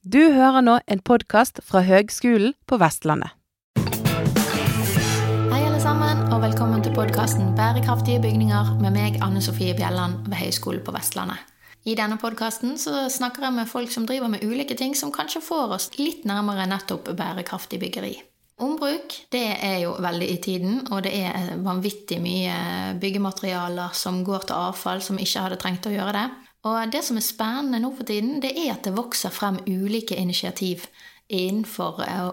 Du 0.00 0.32
hører 0.32 0.62
nå 0.64 0.78
en 0.88 1.00
podkast 1.04 1.58
fra 1.60 1.82
Høgskolen 1.84 2.54
på 2.64 2.78
Vestlandet. 2.80 3.34
Hei 3.76 5.58
alle 5.60 5.80
sammen, 5.82 6.22
og 6.32 6.40
velkommen 6.40 6.80
til 6.80 6.94
podkasten 6.96 7.50
Bærekraftige 7.58 8.22
bygninger 8.24 8.80
med 8.80 8.96
meg, 8.96 9.18
Anne 9.20 9.44
Sofie 9.44 9.76
Bjelland 9.76 10.24
ved 10.24 10.40
Høgskolen 10.40 10.80
på 10.86 10.96
Vestlandet. 10.96 11.36
I 11.84 11.98
denne 12.00 12.16
podkasten 12.16 12.78
snakker 12.80 13.44
jeg 13.44 13.58
med 13.58 13.68
folk 13.68 13.92
som 13.92 14.08
driver 14.08 14.32
med 14.32 14.40
ulike 14.40 14.72
ting 14.72 14.96
som 14.96 15.12
kanskje 15.12 15.44
får 15.44 15.76
oss 15.76 15.92
litt 16.00 16.24
nærmere 16.24 16.64
nettopp 16.72 17.12
bærekraftig 17.12 17.84
byggeri. 17.84 18.16
Ombruk 18.56 19.18
det 19.36 19.46
er 19.60 19.82
jo 19.84 19.98
veldig 20.00 20.30
i 20.32 20.40
tiden, 20.40 20.80
og 20.88 21.04
det 21.04 21.12
er 21.12 21.58
vanvittig 21.60 22.22
mye 22.24 22.96
byggematerialer 23.00 23.92
som 23.92 24.24
går 24.24 24.48
til 24.48 24.64
avfall, 24.64 25.04
som 25.04 25.20
ikke 25.20 25.44
hadde 25.44 25.60
trengt 25.60 25.92
å 25.92 25.92
gjøre 25.92 26.16
det. 26.16 26.30
Og 26.68 26.92
det 26.92 27.00
som 27.04 27.16
er 27.16 27.24
spennende 27.24 27.80
nå 27.80 27.94
for 27.96 28.04
tiden, 28.04 28.42
det 28.42 28.52
er 28.52 28.74
at 28.74 28.84
det 28.84 28.96
vokser 28.96 29.32
frem 29.32 29.56
ulike 29.66 30.16
initiativ 30.16 30.84
innenfor 31.30 32.02
eh, 32.02 32.30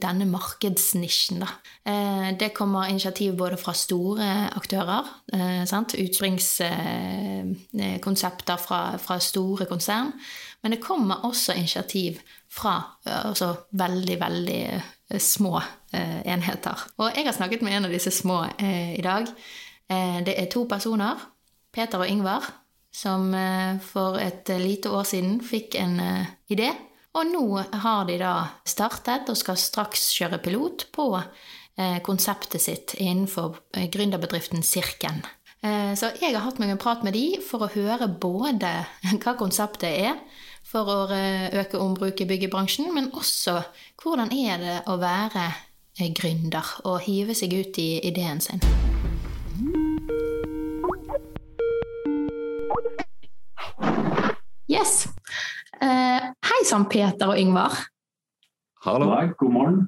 denne 0.00 0.24
markedsnisjen. 0.28 1.42
Eh, 1.84 2.38
det 2.40 2.54
kommer 2.56 2.88
initiativ 2.88 3.36
både 3.36 3.56
fra 3.60 3.72
store 3.76 4.48
aktører, 4.56 5.04
eh, 5.32 5.62
utspringskonsepter 6.04 8.56
fra, 8.56 9.18
store 9.20 9.66
konsern, 9.66 10.12
men 10.62 10.72
det 10.72 10.80
kommer 10.80 11.14
også 11.24 11.52
initiativ 11.52 12.20
fra 12.50 12.82
altså 13.04 13.54
veldig, 13.72 14.20
veldig 14.20 14.82
små 15.20 15.60
enheter. 15.92 16.88
Og 16.98 17.10
jeg 17.16 17.24
har 17.24 17.32
snakket 17.32 17.62
med 17.62 17.76
en 17.76 17.84
av 17.84 17.90
disse 17.92 18.10
små 18.10 18.44
i 18.96 19.02
dag. 19.04 19.26
Det 20.24 20.40
er 20.40 20.46
to 20.50 20.64
personer, 20.68 21.14
Peter 21.72 21.98
og 21.98 22.08
Ingvar, 22.08 22.67
som 22.98 23.30
for 23.84 24.18
et 24.18 24.50
lite 24.58 24.90
år 24.90 25.06
siden 25.06 25.36
fikk 25.46 25.76
en 25.78 26.00
idé 26.50 26.72
og 27.18 27.26
nå 27.26 27.46
har 27.82 28.06
de 28.08 28.18
da 28.20 28.34
startet 28.68 29.30
og 29.30 29.38
skal 29.38 29.58
straks 29.58 30.10
kjøre 30.18 30.40
pilot 30.44 30.86
på 30.94 31.08
eh, 31.18 31.98
konseptet 32.04 32.62
sitt 32.62 32.94
innenfor 32.98 33.58
eh, 33.76 33.88
gründerbedriften 33.90 34.62
Sirken. 34.62 35.22
Eh, 35.64 35.94
så 35.98 36.12
jeg 36.20 36.36
har 36.36 36.44
hatt 36.44 36.60
meg 36.62 36.74
en 36.74 36.80
prat 36.80 37.02
med 37.06 37.16
de 37.16 37.40
for 37.44 37.64
å 37.64 37.72
høre 37.72 38.10
både 38.10 38.70
hva 39.24 39.34
konseptet 39.40 39.90
er 39.90 40.20
for 40.68 40.90
å 40.92 40.98
øke 41.08 41.80
ombruk 41.80 42.20
i 42.20 42.28
byggebransjen, 42.28 42.90
men 42.92 43.08
også 43.16 43.62
hvordan 44.02 44.34
er 44.36 44.60
det 44.60 44.76
å 44.92 44.98
være 45.00 45.48
gründer 46.14 46.76
og 46.84 47.00
hive 47.08 47.34
seg 47.34 47.56
ut 47.56 47.80
i 47.80 47.90
ideen 48.04 48.44
sin. 48.44 48.60
Yes. 54.68 55.06
Uh, 55.78 56.32
hei 56.50 56.64
sann, 56.68 56.88
Peter 56.90 57.30
og 57.30 57.38
Yngvar. 57.40 57.78
Hallo. 58.84 59.08
God 59.38 59.52
morgen. 59.52 59.78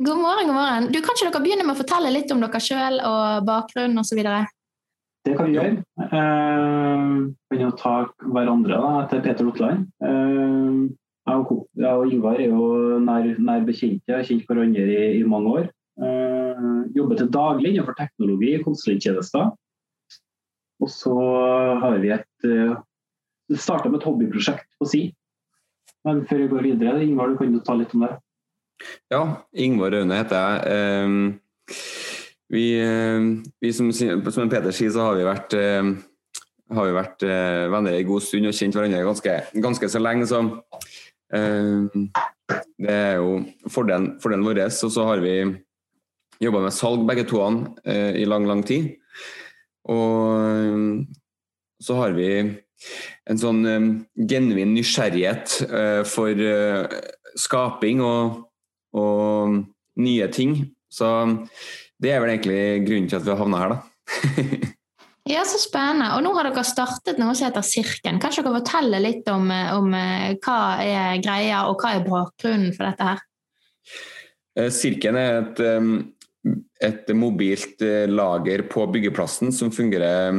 God 0.00 0.16
morgen, 0.16 0.46
god 0.46 0.54
morgen. 0.56 0.86
Du, 0.92 1.00
Kan 1.04 1.12
ikke 1.12 1.28
dere 1.28 1.42
begynne 1.44 1.66
med 1.66 1.76
å 1.76 1.80
fortelle 1.82 2.12
litt 2.14 2.30
om 2.32 2.40
dere 2.40 2.60
sjøl 2.64 3.02
og 3.04 3.44
bakgrunn 3.44 4.00
osv.? 4.00 4.22
Det 5.28 5.34
kan 5.36 5.50
vi 5.50 5.58
gjøre. 5.58 5.82
Eh, 6.06 7.10
kan 7.52 7.60
jo 7.60 7.70
ta 7.76 7.94
hverandre 8.24 8.78
da, 8.80 8.92
etter 9.02 9.20
Peter 9.26 9.44
Lotland. 9.44 9.90
Eh, 10.00 10.78
jeg 11.28 11.42
og, 11.52 11.66
Yngvar 12.08 12.40
er 12.40 12.48
jo 12.48 12.96
nær, 13.04 13.28
nær 13.44 13.66
bekjente, 13.66 14.14
har 14.14 14.24
kjent 14.24 14.48
hverandre 14.48 14.86
i, 14.88 15.18
i, 15.18 15.26
mange 15.28 15.52
år. 15.58 15.68
Eh, 16.00 16.64
jobber 16.96 17.20
til 17.20 17.28
daglig 17.36 17.74
innenfor 17.74 17.98
teknologi 18.00 18.54
og 18.56 18.70
konsulenttjenester. 18.70 19.52
Og 20.80 20.88
så 20.92 21.14
har 21.82 21.98
vi 22.00 22.12
et 22.14 22.48
eh, 22.48 22.76
starta 23.56 23.90
med 23.90 24.00
et 24.00 24.06
hobbyprosjekt 24.08 24.68
på 24.80 24.88
si 24.88 25.02
men 26.06 26.24
før 26.28 26.44
vi 26.44 26.50
går 26.54 26.66
videre, 26.70 27.00
Ingvar, 27.04 27.32
du 27.32 27.38
kan 27.38 27.52
jo 27.52 27.62
ta 27.64 27.76
litt 27.76 27.92
om 27.96 28.06
det. 28.06 28.14
Ja, 29.12 29.22
Ingvar 29.52 29.96
Aune 29.98 30.16
heter 30.16 30.38
jeg. 30.40 30.60
Ehm, 30.72 31.18
vi, 32.50 32.64
ehm, 32.80 33.28
vi 33.60 33.72
som, 33.76 33.90
som, 33.92 34.48
Peter 34.48 34.72
sier, 34.72 34.92
så 34.94 35.10
har 35.10 35.18
vi 35.18 35.26
vært, 35.28 35.56
ehm, 35.58 35.92
har 36.72 36.88
vi 36.88 36.96
vært 36.96 37.26
eh, 37.28 37.66
venner 37.72 37.98
en 37.98 38.08
god 38.08 38.24
stund 38.24 38.48
og 38.48 38.56
kjent 38.56 38.78
hverandre 38.78 39.02
ganske, 39.04 39.36
ganske 39.66 39.90
så 39.92 40.00
lenge. 40.00 40.28
Så 40.30 40.40
det 42.80 42.94
er 42.94 43.20
jo 43.20 43.42
fordelen, 43.70 44.14
fordelen 44.22 44.46
vår. 44.46 44.64
Og 44.70 44.94
så 44.96 45.04
har 45.06 45.20
vi 45.22 45.34
jobba 46.40 46.64
med 46.64 46.74
salg 46.74 47.04
begge 47.06 47.26
to 47.28 47.44
eh, 47.84 48.16
i 48.22 48.24
lang, 48.24 48.48
lang 48.48 48.64
tid. 48.64 48.94
Og 49.88 51.06
så 51.80 51.96
har 51.96 52.16
vi 52.16 52.30
en 53.30 53.40
sånn 53.40 53.62
um, 53.64 53.88
genuin 54.28 54.74
nysgjerrighet 54.76 55.56
uh, 55.70 56.02
for 56.08 56.36
skaping 57.38 58.02
og, 58.04 58.42
og, 58.96 59.62
nye 60.00 60.26
ting. 60.32 60.54
Så 60.90 61.06
det 62.00 62.12
er 62.12 62.22
vel 62.22 62.32
egentlig 62.32 62.84
grunnen 62.86 63.08
til 63.10 63.18
at 63.18 63.24
vi 63.26 63.32
har 63.32 63.40
havna 63.40 63.58
her, 63.60 63.72
da. 63.74 63.80
ja, 65.34 65.42
så 65.46 65.60
spennende. 65.60 66.12
Og 66.16 66.24
nå 66.24 66.32
har 66.38 66.48
dere 66.48 66.64
startet 66.66 67.20
noe 67.20 67.34
som 67.36 67.48
heter 67.48 67.66
Sirken. 67.66 68.20
Kan 68.22 68.32
dere 68.32 68.54
fortelle 68.54 69.02
litt 69.02 69.28
om, 69.30 69.50
om 69.50 69.90
hva 69.92 70.60
er 70.80 71.20
greia, 71.22 71.66
og 71.68 71.82
hva 71.82 71.98
er 71.98 72.06
bakgrunnen 72.06 72.72
for 72.76 72.88
dette 72.88 73.10
her? 73.10 74.70
Sirken 74.72 75.20
er 75.20 75.42
et, 75.42 75.62
et 76.80 77.10
mobilt 77.12 77.82
lager 78.08 78.62
på 78.72 78.86
byggeplassen 78.94 79.52
som 79.52 79.72
fungerer 79.74 80.32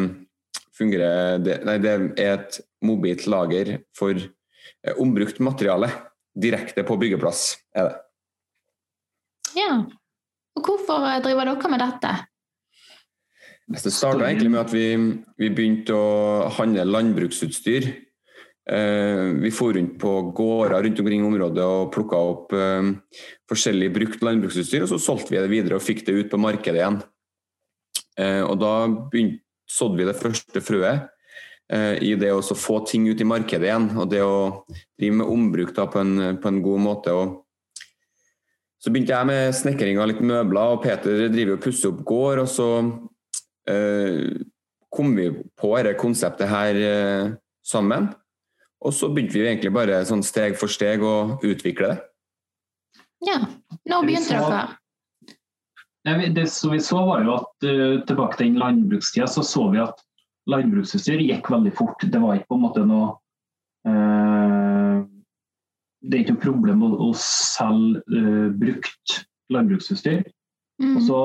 fungerer 0.82 1.42
det, 1.44 1.60
nei, 1.68 1.78
det 1.82 1.92
er 1.94 2.08
et 2.26 2.60
mobilt 2.86 3.28
lager 3.30 3.78
for 3.98 4.18
eh, 4.18 4.96
ombrukt 5.02 5.42
materiale 5.44 5.92
direkte 6.32 6.86
på 6.88 6.98
byggeplass. 7.02 7.60
er 7.76 7.90
det. 7.90 7.98
Ja. 9.58 9.72
Og 10.58 10.68
hvorfor 10.68 11.08
eh, 11.08 11.22
driver 11.24 11.52
dere 11.52 11.72
med 11.74 11.84
dette? 11.84 12.14
Det 13.72 13.94
starta 13.94 14.26
egentlig 14.28 14.52
med 14.52 14.64
at 14.66 14.74
vi, 14.74 14.86
vi, 15.40 15.50
begynte 15.54 15.96
å 15.96 16.50
handle 16.58 16.84
landbruksutstyr. 16.88 17.88
Eh, 18.70 19.24
vi 19.42 19.50
for 19.52 19.74
rundt 19.74 19.96
på 20.00 20.22
gårder 20.38 20.84
rundt 20.84 21.00
omkring 21.00 21.24
i 21.24 21.26
området 21.26 21.64
og 21.66 21.90
plukka 21.96 22.18
opp 22.18 22.52
eh, 22.54 22.92
forskjellig 23.50 23.90
brukt 23.96 24.22
landbruksutstyr. 24.22 24.86
og 24.86 24.92
Så 24.92 25.00
solgte 25.02 25.34
vi 25.34 25.42
det 25.42 25.50
videre 25.50 25.80
og 25.80 25.86
fikk 25.86 26.06
det 26.06 26.18
ut 26.20 26.30
på 26.30 26.42
markedet 26.42 26.84
igjen. 26.84 27.00
Eh, 28.22 28.44
og 28.46 28.60
Da 28.62 28.76
sådde 29.72 29.98
vi 29.98 30.06
det 30.06 30.20
første 30.20 30.62
frøet 30.62 31.10
i 31.72 32.10
det 32.20 32.28
å 32.36 32.42
få 32.44 32.82
ting 32.84 33.06
ut 33.08 33.22
i 33.24 33.26
markedet 33.26 33.70
igjen. 33.70 33.86
Og 33.96 34.10
det 34.12 34.20
å 34.20 34.66
drive 35.00 35.16
med 35.22 35.30
ombruk 35.32 35.70
da, 35.72 35.86
på, 35.88 36.02
en, 36.04 36.36
på, 36.44 36.50
en, 36.50 36.58
god 36.60 36.82
måte. 36.84 37.14
Og 37.16 37.86
så 38.76 38.92
begynte 38.92 39.16
jeg 39.16 39.30
med 39.30 39.56
snekring 39.56 40.02
av 40.04 40.10
litt 40.12 40.20
møbler, 40.20 40.74
og 40.76 40.84
Peter 40.84 41.30
driver 41.32 41.56
og 41.56 41.64
pusser 41.64 41.94
opp 41.94 42.02
gård. 42.04 42.42
Og 42.44 42.52
så 42.52 42.68
kom 44.92 45.16
vi 45.16 45.30
på 45.32 45.72
dette 45.78 45.96
konseptet 46.04 46.52
her 46.52 46.82
sammen. 47.64 48.12
Og 48.82 48.94
så 48.98 49.10
begynte 49.14 49.38
vi 49.38 49.46
egentlig 49.46 49.74
bare 49.76 50.02
sånn 50.10 50.24
steg 50.26 50.56
for 50.58 50.72
steg 50.72 51.04
å 51.06 51.38
utvikle 51.46 51.92
det. 51.94 52.00
Ja. 53.28 53.38
Når 53.90 54.08
begynte 54.08 54.40
dere? 54.42 56.30
Det 56.34 56.48
som 56.50 56.74
vi 56.74 56.80
så 56.82 57.04
var 57.06 57.22
jo 57.22 57.36
at 57.36 57.68
uh, 57.68 58.02
Tilbake 58.10 58.40
til 58.40 58.48
den 58.50 58.62
landbrukstida 58.62 59.28
så 59.30 59.44
så 59.46 59.68
vi 59.70 59.84
at 59.84 60.02
landbruksutstyr 60.50 61.22
gikk 61.22 61.52
veldig 61.54 61.74
fort. 61.78 62.02
Det 62.02 62.22
var 62.22 62.40
ikke 62.40 62.50
på 62.50 62.58
en 62.58 62.64
måte 62.66 62.86
noe 62.90 63.12
uh, 63.86 65.06
Det 66.02 66.18
er 66.18 66.24
ikke 66.24 66.40
noe 66.40 66.46
problem 66.48 66.86
å, 66.88 66.94
å 67.06 67.12
selge 67.22 68.02
uh, 68.10 68.50
brukt 68.58 69.20
landbruksutstyr. 69.54 70.24
Mm. 70.82 70.96
Og 70.98 71.02
så 71.06 71.18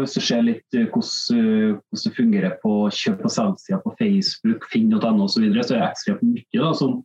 Hvis 0.00 0.16
du 0.16 0.20
ser 0.20 0.42
litt 0.44 0.74
hvordan, 0.74 1.78
hvordan 1.78 2.02
det 2.04 2.16
fungerer 2.16 2.56
på 2.62 2.72
kjøp- 2.92 3.22
og 3.24 3.32
salgssida 3.32 3.78
på 3.84 3.94
Facebook, 4.00 4.66
finn.no 4.72 5.24
osv., 5.24 5.36
så, 5.36 5.44
videre, 5.44 5.64
så 5.64 5.76
er 5.76 5.80
det 5.84 5.88
ekstremt 5.92 6.26
mye 6.26 6.64
da, 6.64 6.72
som, 6.76 6.98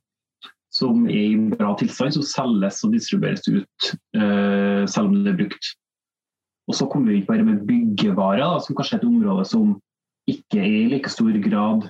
som, 0.74 1.06
er 1.08 1.30
i 1.30 1.54
bra 1.54 1.72
tilstand, 1.80 2.18
som 2.18 2.28
selges 2.28 2.84
og 2.84 2.98
distribueres 2.98 3.48
ut, 3.48 3.94
selv 4.14 5.08
om 5.08 5.16
det 5.22 5.32
er 5.32 5.40
brukt. 5.46 5.72
Og 6.68 6.78
så 6.78 6.88
kommer 6.88 7.12
vi 7.12 7.22
ikke 7.22 7.34
bare 7.34 7.48
med 7.48 7.66
byggevarer, 7.68 8.44
da, 8.44 8.62
som 8.64 8.76
kanskje 8.76 8.98
er 8.98 9.04
et 9.04 9.10
område 9.10 9.46
som 9.48 9.76
ikke 10.30 10.62
er 10.62 10.70
i 10.72 10.90
like 10.94 11.12
stor 11.12 11.36
grad 11.44 11.88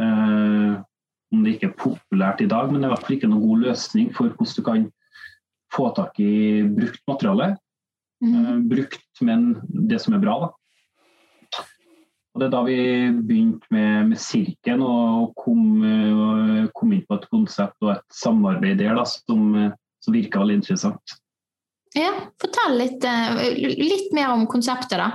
uh, 0.00 0.80
Om 1.34 1.42
det 1.44 1.56
ikke 1.56 1.68
er 1.68 1.80
populært 1.80 2.40
i 2.40 2.48
dag, 2.48 2.70
men 2.70 2.80
det 2.80 2.86
er 2.86 2.92
i 2.92 2.94
hvert 2.94 3.06
fall 3.06 3.16
ikke 3.18 3.28
noen 3.28 3.48
god 3.48 3.64
løsning 3.66 4.12
for 4.14 4.30
hvordan 4.30 4.56
du 4.56 4.62
kan 4.68 4.84
få 5.74 5.88
tak 5.96 6.20
i 6.22 6.62
brukt 6.70 7.00
materiale. 7.10 7.48
Mm. 8.24 8.36
Eh, 8.40 8.60
brukt, 8.72 9.08
men 9.20 9.50
det 9.88 10.00
som 10.02 10.16
er 10.16 10.22
bra, 10.22 10.36
da. 10.46 10.52
Og 12.34 12.40
Det 12.42 12.46
er 12.48 12.50
da 12.50 12.60
vi 12.66 12.78
begynte 13.14 13.68
med, 13.70 14.08
med 14.10 14.18
Sirken 14.18 14.80
og 14.82 15.36
kom, 15.38 15.84
uh, 15.86 16.64
kom, 16.74 16.90
inn 16.96 17.04
på 17.06 17.14
et 17.14 17.28
konsept 17.30 17.76
og 17.84 17.92
et 17.92 18.02
samarbeid 18.10 18.80
der 18.80 18.98
da, 18.98 19.04
som, 19.06 19.52
som 20.02 20.16
virka 20.16 20.42
veldig 20.42 20.56
interessant. 20.58 21.14
Ja, 21.94 22.10
Fortell 22.42 22.74
litt, 22.80 23.04
eh, 23.06 23.54
litt, 23.78 24.10
mer 24.16 24.32
om 24.34 24.48
konseptet, 24.50 24.98
da. 24.98 25.12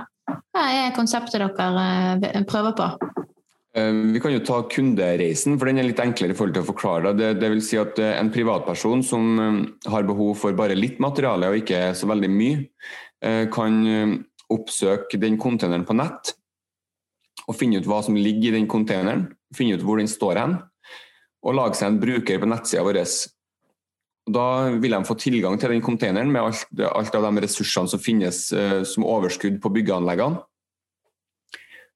Hva 0.54 0.62
er 0.72 0.94
konseptet 0.96 1.42
dere 1.42 1.84
eh, 2.24 2.40
prøver 2.48 2.72
på? 2.78 2.88
Eh, 3.76 3.92
vi 3.92 4.20
kan 4.20 4.32
jo 4.34 4.42
ta 4.42 4.62
kundereisen, 4.66 5.54
for 5.58 5.70
den 5.70 5.78
er 5.78 5.86
litt 5.86 6.00
enklere 6.02 6.34
i 6.34 6.38
forhold 6.38 6.56
til 6.56 6.64
å 6.64 6.70
forklare 6.72 7.12
det. 7.14 7.34
Det 7.38 7.50
vil 7.52 7.62
si 7.62 7.78
at 7.78 8.00
eh, 8.02 8.16
en 8.18 8.32
privatperson 8.34 9.04
som 9.06 9.28
eh, 9.38 9.60
har 9.92 10.08
behov 10.08 10.34
for 10.40 10.56
bare 10.58 10.78
litt 10.78 10.98
materiale 11.02 11.52
og 11.52 11.60
ikke 11.60 11.90
så 11.98 12.10
veldig 12.10 12.32
mye, 12.34 12.66
kan 13.52 13.74
oppsøke 14.48 15.18
den 15.20 15.34
containeren 15.36 15.82
på 15.84 15.92
nett 15.92 16.30
og 17.44 17.52
finne 17.58 17.76
ut 17.76 17.88
hva 17.90 17.98
som 18.00 18.14
ligger 18.16 18.54
i 18.54 18.54
den 18.54 18.68
containeren, 18.70 19.26
finne 19.52 19.76
ut 19.76 19.84
hvor 19.84 20.00
den 20.00 20.08
står 20.08 20.40
hen, 20.40 20.54
og 21.44 21.58
lage 21.58 21.76
seg 21.76 21.90
en 21.90 21.98
bruker 22.00 22.40
på 22.40 22.48
nettsida 22.48 22.86
vår. 22.86 23.02
Da 24.32 24.46
vil 24.72 24.96
de 24.96 25.02
få 25.04 25.18
tilgang 25.20 25.60
til 25.60 25.74
den 25.74 25.84
containeren 25.84 26.32
med 26.32 26.46
alt, 26.46 26.64
alt 26.88 27.18
av 27.20 27.28
de 27.28 27.44
ressursene 27.44 27.92
som 27.92 28.00
finnes 28.00 28.40
som 28.88 29.04
overskudd 29.04 29.60
på 29.60 29.74
byggeanleggene 29.76 30.40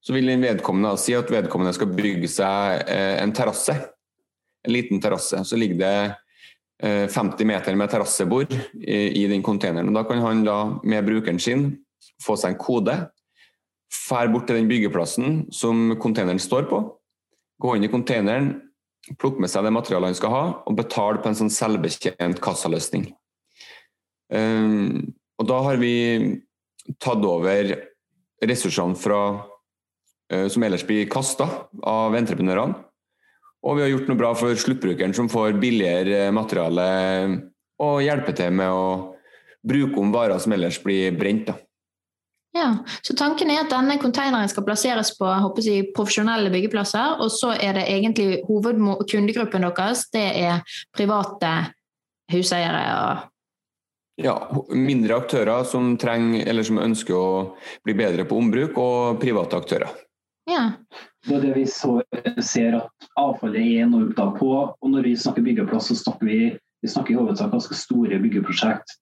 så 0.05 0.13
vil 0.13 0.29
en 0.29 0.45
vedkommende 0.45 0.99
si 1.01 1.15
at 1.17 1.31
vedkommende 1.33 1.73
skal 1.77 1.93
bygge 1.97 2.29
seg 2.29 2.83
eh, 2.93 3.17
en 3.23 3.33
terrasse. 3.37 3.77
En 4.65 4.73
liten 4.73 5.01
terrasse. 5.01 5.41
Så 5.49 5.57
ligger 5.57 5.81
det 5.81 7.09
50 7.15 7.41
eh, 7.41 7.49
meter 7.49 7.77
med 7.79 7.89
terrassebord 7.89 8.53
i 8.85 9.25
den 9.31 9.43
containeren. 9.43 9.95
Da 9.97 10.05
kan 10.05 10.21
han 10.21 10.45
da 10.45 10.59
med 10.85 11.07
brukeren 11.07 11.41
sin 11.41 11.71
få 12.23 12.37
seg 12.37 12.53
en 12.53 12.61
kode, 12.61 12.99
fær 13.95 14.29
bort 14.33 14.49
til 14.49 14.59
den 14.59 14.69
byggeplassen 14.69 15.47
som 15.55 15.95
containeren 16.03 16.43
står 16.43 16.69
på, 16.69 16.83
gå 17.63 17.77
inn 17.77 17.87
i 17.87 17.93
containeren, 17.93 18.51
plukke 19.21 19.41
med 19.41 19.53
seg 19.53 19.65
det 19.65 19.73
materialet 19.73 20.13
han 20.13 20.19
skal 20.19 20.35
ha, 20.35 20.45
og 20.69 20.77
betale 20.77 21.23
på 21.23 21.31
en 21.31 21.39
sånn 21.39 21.53
selvbetjent 21.53 22.43
kassaløsning. 22.45 23.09
Eh, 24.35 24.69
og 25.41 25.49
da 25.49 25.65
har 25.71 25.81
vi 25.81 25.95
tatt 27.01 27.25
over 27.25 27.73
ressursene 28.45 28.99
fra 29.01 29.21
som 30.53 30.65
ellers 30.67 30.85
blir 30.87 31.09
kasta 31.11 31.49
av 31.83 32.17
entreprenørene. 32.19 32.79
Og 33.65 33.79
vi 33.79 33.85
har 33.85 33.93
gjort 33.95 34.11
noe 34.11 34.21
bra 34.21 34.31
for 34.37 34.61
sluttbrukeren, 34.61 35.15
som 35.17 35.31
får 35.33 35.57
billigere 35.61 36.29
materiale 36.37 36.89
og 37.81 38.03
hjelper 38.05 38.37
til 38.37 38.57
med 38.61 38.69
å 38.71 38.89
bruke 39.65 40.01
om 40.01 40.13
varer 40.13 40.41
som 40.43 40.53
ellers 40.53 40.77
blir 40.85 41.15
brent. 41.17 41.49
Da. 41.49 41.57
Ja, 42.55 42.69
så 43.03 43.17
Tanken 43.19 43.51
er 43.51 43.65
at 43.65 43.73
denne 43.73 43.97
konteineren 43.99 44.51
skal 44.53 44.67
plasseres 44.67 45.11
på 45.19 45.27
jeg, 45.65 45.89
profesjonelle 45.97 46.53
byggeplasser, 46.55 47.17
og 47.25 47.33
så 47.35 47.55
er 47.57 47.81
det 47.81 47.89
egentlig 47.91 48.45
hovedkundegruppen 48.47 49.65
deres 49.67 50.05
det 50.15 50.27
er 50.45 50.77
private 50.95 51.55
huseiere 52.31 52.85
og 52.95 53.31
ja, 54.23 54.37
mindre 54.71 55.17
aktører 55.19 55.65
som, 55.67 55.97
trenger, 55.99 56.45
eller 56.47 56.63
som 56.63 56.79
ønsker 56.79 57.17
å 57.19 57.31
bli 57.83 57.97
bedre 57.99 58.27
på 58.29 58.39
ombruk, 58.39 58.79
og 58.79 59.19
private 59.19 59.59
aktører. 59.59 60.04
Ja. 60.51 60.73
Det 61.25 61.39
er 61.39 61.45
det 61.47 61.53
vi 61.57 61.65
så, 61.71 61.99
ser 62.45 62.77
at 62.83 63.07
avfallet 63.21 63.63
er 63.63 63.87
enormt 63.87 64.19
av 64.21 64.35
på. 64.37 64.51
Og 64.69 64.91
når 64.93 65.09
vi 65.09 65.15
snakker 65.17 65.45
byggeplass, 65.45 65.89
så 65.89 65.97
snakker 66.03 66.29
vi, 66.29 66.41
vi 66.85 66.91
snakker 66.91 67.15
i 67.15 67.19
hovedsak 67.19 67.53
ganske 67.55 67.77
store 67.79 68.21
byggeprosjekt. 68.21 68.99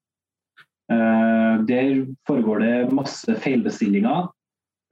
Uh, 0.92 1.62
der 1.66 2.04
foregår 2.28 2.62
det 2.62 2.94
masse 2.94 3.34
feilbestillinger. 3.42 4.30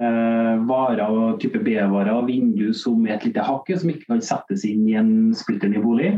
Uh, 0.00 0.56
varer 0.66 1.12
og 1.12 1.40
type 1.42 1.60
B-varer, 1.62 2.24
vindu 2.26 2.72
som 2.74 3.04
er 3.06 3.18
et 3.18 3.28
lite 3.28 3.44
hakke, 3.44 3.76
som 3.78 3.92
ikke 3.92 4.08
kan 4.08 4.24
settes 4.24 4.64
inn 4.66 4.88
i 4.88 4.96
en 4.98 5.12
splitter 5.36 5.70
ny 5.70 5.82
bolig. 5.84 6.14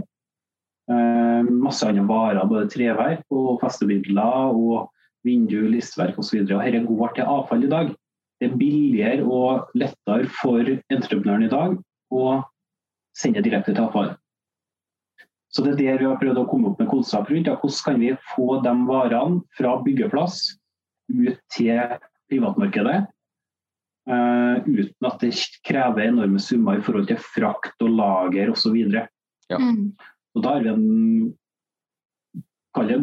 Uh, 0.91 1.45
masse 1.45 1.85
andre 1.85 2.07
varer, 2.09 2.47
både 2.49 2.71
treverk 2.73 3.27
og 3.35 3.59
festemidler 3.61 4.55
og 4.55 4.89
vindu, 5.27 5.61
listverk 5.71 6.17
osv. 6.19 6.47
Dette 6.49 6.87
går 6.89 7.19
til 7.19 7.29
avfall 7.29 7.67
i 7.67 7.73
dag 7.75 7.93
det 8.43 8.49
er 8.51 8.59
billigere 8.59 9.23
og 9.23 9.71
lettere 9.79 10.27
for 10.41 10.67
entreprenøren 10.67 11.47
i 11.47 11.53
dag 11.53 11.77
å 12.11 12.25
sende 13.15 13.43
direkte 13.45 13.71
til 13.71 13.85
avfall. 13.85 14.11
Så 15.53 15.63
det 15.63 15.75
er 15.75 15.79
der 15.79 16.01
vi 16.01 16.09
har 16.09 16.19
prøvd 16.19 16.41
å 16.41 16.49
komme 16.51 16.73
opp 16.73 16.81
med 16.81 16.91
konsept 16.91 17.31
rundt. 17.31 17.47
Ja, 17.47 17.55
hvordan 17.61 17.85
kan 17.87 18.01
vi 18.01 18.11
få 18.33 18.49
de 18.65 18.73
varene 18.89 19.43
fra 19.55 19.77
byggeplass 19.85 20.41
ut 21.13 21.39
til 21.55 21.99
privatmarkedet 22.33 23.03
uh, 24.11 24.57
uten 24.65 25.07
at 25.07 25.23
det 25.23 25.35
krever 25.69 26.09
enorme 26.09 26.41
summer 26.43 26.81
i 26.81 26.85
forhold 26.85 27.11
til 27.13 27.21
frakt 27.23 27.85
og 27.85 27.95
lager 28.01 28.51
osv. 28.57 28.81
Ja. 29.53 29.61
Mm. 29.61 29.93
Og 30.35 30.43
da 30.43 30.57
har 30.57 30.67
vi 30.67 30.75
en 30.75 30.91
Kall 32.73 32.89
det 32.89 33.03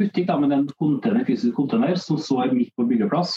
butikk, 0.00 0.24
da, 0.24 0.38
men 0.40 0.54
en 0.56 0.62
container, 0.80 1.20
fysisk 1.28 1.52
container 1.58 1.98
som 2.00 2.16
står 2.16 2.54
midt 2.56 2.70
på 2.80 2.86
byggeplass 2.88 3.34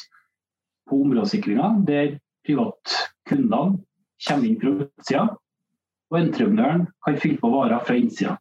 på 0.89 0.99
områdesikringa, 1.05 1.71
der 1.87 2.17
privatkundene 2.47 3.79
kommer 4.27 4.49
inn 4.49 4.59
fra 4.59 4.75
utsida, 4.75 5.25
og 6.09 6.19
entreprenøren 6.19 6.85
kan 7.05 7.19
fylle 7.21 7.41
på 7.41 7.51
varer 7.53 7.83
fra 7.85 7.97
innsida. 7.99 8.37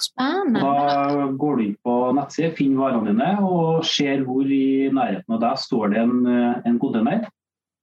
Spennende. 0.00 0.60
Da 0.60 1.26
går 1.38 1.56
du 1.56 1.64
inn 1.64 1.76
på 1.84 1.96
nettsida, 2.16 2.52
finner 2.56 2.84
varene 2.84 3.12
dine 3.12 3.32
og 3.44 3.84
ser 3.86 4.24
hvor 4.26 4.48
i 4.48 4.88
nærheten 4.94 5.36
av 5.36 5.42
deg 5.42 5.60
står 5.60 5.92
det 5.92 6.04
en, 6.04 6.14
en 6.66 6.78
container. 6.80 7.26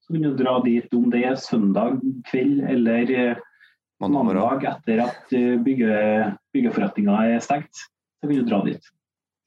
Så 0.06 0.14
kan 0.14 0.26
du 0.26 0.38
dra 0.38 0.60
dit 0.66 0.94
om 0.94 1.10
det 1.14 1.24
er 1.26 1.38
søndag 1.42 2.00
kveld 2.30 2.62
eller 2.70 3.12
eh, 3.14 3.44
mandag 4.02 4.66
etter 4.70 5.02
at 5.08 5.34
eh, 5.34 5.56
bygge, 5.66 5.96
byggeforretninga 6.54 7.24
er 7.32 7.42
stengt. 7.42 7.74
Så 8.20 8.28
kan 8.28 8.38
du 8.38 8.46
dra 8.46 8.62
dit. 8.66 8.92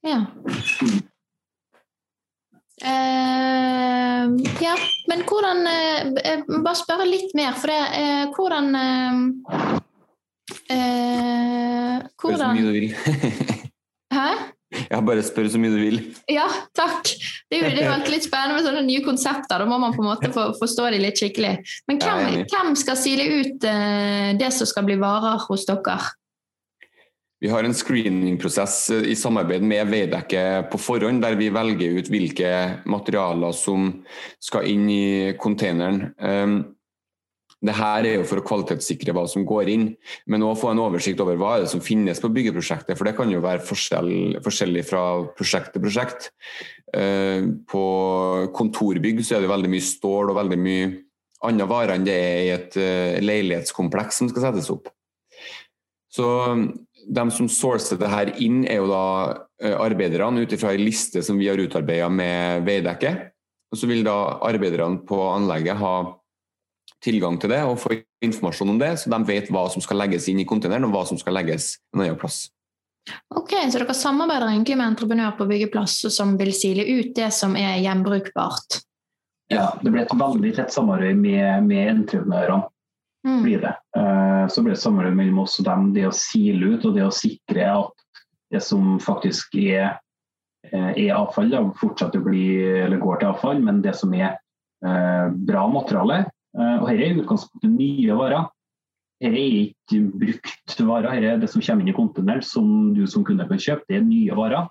Ja. 0.03 0.25
Mm. 0.25 0.99
Uh, 2.79 4.39
ja, 4.63 4.75
men 5.11 5.25
hvordan 5.27 5.65
uh, 5.67 6.61
Bare 6.63 6.77
spørre 6.79 7.07
litt 7.09 7.33
mer, 7.35 7.57
for 7.59 7.67
det 7.67 7.79
uh, 7.91 8.29
Hvordan 8.31 8.71
Spør 12.19 12.37
så 12.39 12.47
mye 12.53 12.63
du 12.63 12.71
vil. 12.71 12.87
Hæ? 14.15 14.29
Ja, 14.89 14.99
bare 15.01 15.23
spør 15.25 15.47
så 15.49 15.59
mye 15.59 15.73
du 15.73 15.79
vil. 15.81 15.99
Ja, 16.29 16.45
takk. 16.77 17.09
Det 17.49 17.57
er 17.57 17.63
jo, 17.63 17.69
det 17.73 17.83
er 17.83 17.91
alltid 17.91 18.13
litt 18.13 18.27
spennende 18.27 18.59
med 18.59 18.67
sånne 18.67 18.83
nye 18.85 19.01
konsepter. 19.05 19.61
Da 19.61 19.65
må 19.67 19.79
man 19.81 19.95
på 19.95 20.03
en 20.03 20.09
måte 20.11 20.29
for, 20.35 20.53
forstå 20.59 20.91
de 20.93 21.01
litt 21.01 21.19
skikkelig. 21.19 21.55
Men 21.89 22.01
hvem, 22.03 22.43
hvem 22.51 22.75
skal 22.77 22.99
sile 22.99 23.25
ut 23.39 23.65
det 24.39 24.51
som 24.55 24.69
skal 24.69 24.85
bli 24.87 24.99
varer 25.01 25.41
hos 25.47 25.65
dere? 25.69 25.97
Vi 27.39 27.47
har 27.47 27.63
en 27.63 27.75
screeningprosess 27.75 28.89
i 28.91 29.15
samarbeid 29.15 29.63
med 29.63 29.87
Veidekke 29.87 30.41
på 30.71 30.79
forhånd, 30.81 31.21
der 31.23 31.37
vi 31.39 31.47
velger 31.55 31.95
ut 31.95 32.09
hvilke 32.11 32.49
materialer 32.89 33.55
som 33.55 33.93
skal 34.43 34.67
inn 34.67 34.89
i 34.91 35.05
containeren. 35.39 36.09
Um, 36.19 36.57
det 37.63 37.75
her 37.75 38.07
er 38.07 38.17
jo 38.17 38.25
for 38.27 38.39
å 38.39 38.43
kvalitetssikre 38.43 39.15
hva 39.15 39.23
som 39.27 39.47
går 39.47 39.71
inn, 39.71 39.87
men 40.31 40.43
òg 40.47 40.59
få 40.59 40.73
en 40.73 40.83
oversikt 40.83 41.19
over 41.23 41.39
hva 41.39 41.57
som 41.67 41.83
finnes 41.83 42.19
på 42.19 42.31
byggeprosjektet. 42.35 42.99
For 42.99 43.07
det 43.07 43.15
kan 43.15 43.31
jo 43.31 43.41
være 43.43 43.63
forskjell, 43.67 44.11
forskjellig 44.43 44.83
fra 44.87 45.05
prosjekt 45.39 45.73
til 45.75 45.87
prosjekt. 45.87 46.31
Uh, 46.91 47.55
på 47.71 47.83
kontorbygg 48.55 49.23
så 49.23 49.37
er 49.37 49.47
det 49.47 49.53
veldig 49.55 49.71
mye 49.71 49.87
stål 49.87 50.33
og 50.33 50.41
veldig 50.43 50.59
mye 50.59 50.93
andre 51.47 51.71
varer 51.71 51.95
enn 51.95 52.03
det 52.03 52.19
er 52.19 52.39
i 52.43 52.55
et 52.57 52.79
uh, 52.83 53.19
leilighetskompleks 53.23 54.19
som 54.19 54.31
skal 54.31 54.49
settes 54.49 54.71
opp. 54.75 54.91
Så 56.09 56.25
de 57.09 57.25
som 57.33 57.49
sourcer 57.49 57.97
det 57.99 58.09
her 58.11 58.31
inn, 58.41 58.61
er 58.69 58.81
jo 58.81 58.89
da 58.91 59.03
eh, 59.63 59.73
arbeiderne 59.73 60.43
ut 60.43 60.53
ifra 60.53 60.73
ei 60.75 60.81
liste 60.81 61.23
som 61.25 61.39
vi 61.41 61.49
har 61.49 61.59
utarbeida 61.59 62.09
med 62.13 62.65
Veidekke. 62.67 63.13
Og 63.69 63.81
så 63.81 63.89
vil 63.89 64.05
da 64.05 64.15
arbeiderne 64.45 65.01
på 65.09 65.17
anlegget 65.29 65.77
ha 65.81 65.95
tilgang 67.03 67.37
til 67.39 67.53
det 67.53 67.61
og 67.63 67.79
få 67.79 67.95
informasjon 68.25 68.73
om 68.73 68.79
det, 68.81 68.95
så 68.99 69.11
de 69.11 69.19
vet 69.27 69.49
hva 69.53 69.67
som 69.71 69.83
skal 69.83 70.01
legges 70.01 70.27
inn 70.29 70.41
i 70.41 70.47
containeren 70.47 70.89
og 70.89 70.95
hva 70.95 71.05
som 71.07 71.19
skal 71.21 71.37
legges 71.37 71.77
en 71.93 72.03
annen 72.03 72.17
plass. 72.19 72.47
Ok, 73.33 73.55
Så 73.71 73.79
dere 73.79 73.95
samarbeider 73.95 74.51
egentlig 74.51 74.77
med 74.77 74.91
entreprenør 74.91 75.37
på 75.37 75.47
byggeplass 75.49 76.01
som 76.13 76.35
vil 76.37 76.51
sile 76.53 76.85
ut 76.85 77.15
det 77.15 77.31
som 77.33 77.55
er 77.57 77.79
gjenbrukbart? 77.81 78.81
Ja, 79.49 79.71
det 79.81 79.89
blir 79.89 80.03
et 80.03 80.13
veldig 80.13 80.51
tett 80.59 80.73
samarbeid 80.73 81.17
med, 81.17 81.63
med 81.65 81.87
entreprenørene 81.95 82.67
mm. 83.25 83.39
blir 83.43 83.63
det. 83.63 83.73
Eh, 83.97 84.28
så 84.51 84.63
blir 84.63 84.75
det 84.75 84.81
samarbeid 84.81 85.17
mellom 85.17 85.43
oss 85.45 85.59
og 85.61 85.67
dem. 85.67 85.89
Det 85.95 86.05
å 86.09 86.15
sile 86.15 86.75
ut 86.75 86.85
og 86.87 86.95
det 86.97 87.05
å 87.07 87.13
sikre 87.13 87.65
at 87.71 88.05
det 88.49 88.61
som 88.65 88.97
faktisk 89.01 89.55
er, 89.61 89.99
eh, 90.71 90.91
er 90.95 91.17
avfall, 91.17 91.51
da, 91.51 91.63
fortsatt 91.79 92.17
bli 92.25 92.45
eller 92.85 93.01
går 93.01 93.21
til 93.21 93.31
avfall, 93.31 93.61
men 93.63 93.83
det 93.85 93.95
som 93.97 94.13
er 94.13 94.31
eh, 94.85 95.27
bra 95.29 95.67
materiale. 95.69 96.25
Og 96.57 96.87
Dette 96.89 96.95
er 96.95 97.11
i 97.13 97.21
utgangspunktet 97.21 97.69
nye 97.69 98.15
varer. 98.17 98.47
Dette 99.21 99.37
er 99.37 99.57
ikke 99.67 99.99
brukt 100.17 100.79
varer, 100.81 101.19
dette 101.21 101.33
er 101.35 101.41
det 101.43 101.49
som 101.51 101.61
kommer 101.61 101.85
inn 101.85 101.91
i 101.91 101.95
containeren 101.95 102.41
som 102.41 102.71
du 102.95 103.03
som 103.07 103.23
kunde 103.27 103.45
kan 103.45 103.61
kjøpe. 103.61 103.85
Det 103.85 103.99
er 103.99 104.07
nye 104.07 104.35
varer. 104.35 104.65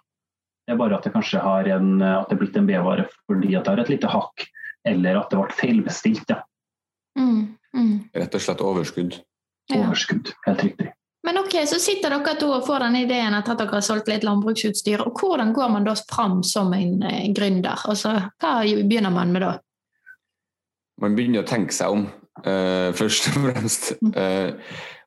Det 0.67 0.75
er 0.75 0.81
bare 0.83 0.99
at 0.99 1.07
det 1.07 1.15
kanskje 1.15 1.41
har 1.41 1.69
en, 1.77 2.03
at 2.03 2.29
det 2.29 2.35
er 2.35 2.41
blitt 2.43 2.57
en 2.59 2.67
B-vare 2.69 3.07
fordi 3.31 3.55
at 3.57 3.65
det 3.65 3.73
har 3.73 3.81
et 3.85 3.93
lite 3.95 4.11
hakk, 4.13 4.43
eller 4.91 5.21
at 5.21 5.31
det 5.31 5.39
ble 5.41 5.57
feilbestilt. 5.57 6.35
Ja. 6.35 6.43
Mm. 7.17 7.55
Mm. 7.73 7.95
Rett 8.17 8.37
og 8.37 8.43
slett 8.45 8.65
overskudd. 8.65 9.17
Ja. 9.69 9.83
Overskudd, 9.87 10.33
helt 10.47 10.63
riktig. 10.65 10.93
Men 11.27 11.39
ok, 11.39 11.55
Så 11.67 11.77
sitter 11.83 12.15
dere 12.15 12.35
to 12.41 12.47
og 12.55 12.67
får 12.67 12.87
den 12.87 12.97
ideen 13.03 13.35
etter 13.37 13.53
at 13.53 13.59
dere 13.61 13.75
har 13.75 13.85
solgt 13.85 14.09
litt 14.09 14.25
landbruksutstyr. 14.25 15.03
og 15.05 15.19
Hvordan 15.19 15.51
går 15.53 15.73
man 15.75 15.85
da 15.85 15.95
fram 15.99 16.43
som 16.47 16.73
en 16.73 17.03
eh, 17.03 17.27
gründer? 17.37 17.83
Altså, 17.91 18.15
hva 18.41 18.53
begynner 18.65 19.13
man 19.13 19.33
med 19.35 19.43
da? 19.45 19.51
Man 21.03 21.17
begynner 21.19 21.43
å 21.45 21.49
tenke 21.49 21.75
seg 21.75 21.91
om. 21.99 22.07
eh, 22.47 22.93
først 22.95 23.29
og 23.33 23.43
fremst. 23.49 23.91
Eh, 24.15 24.55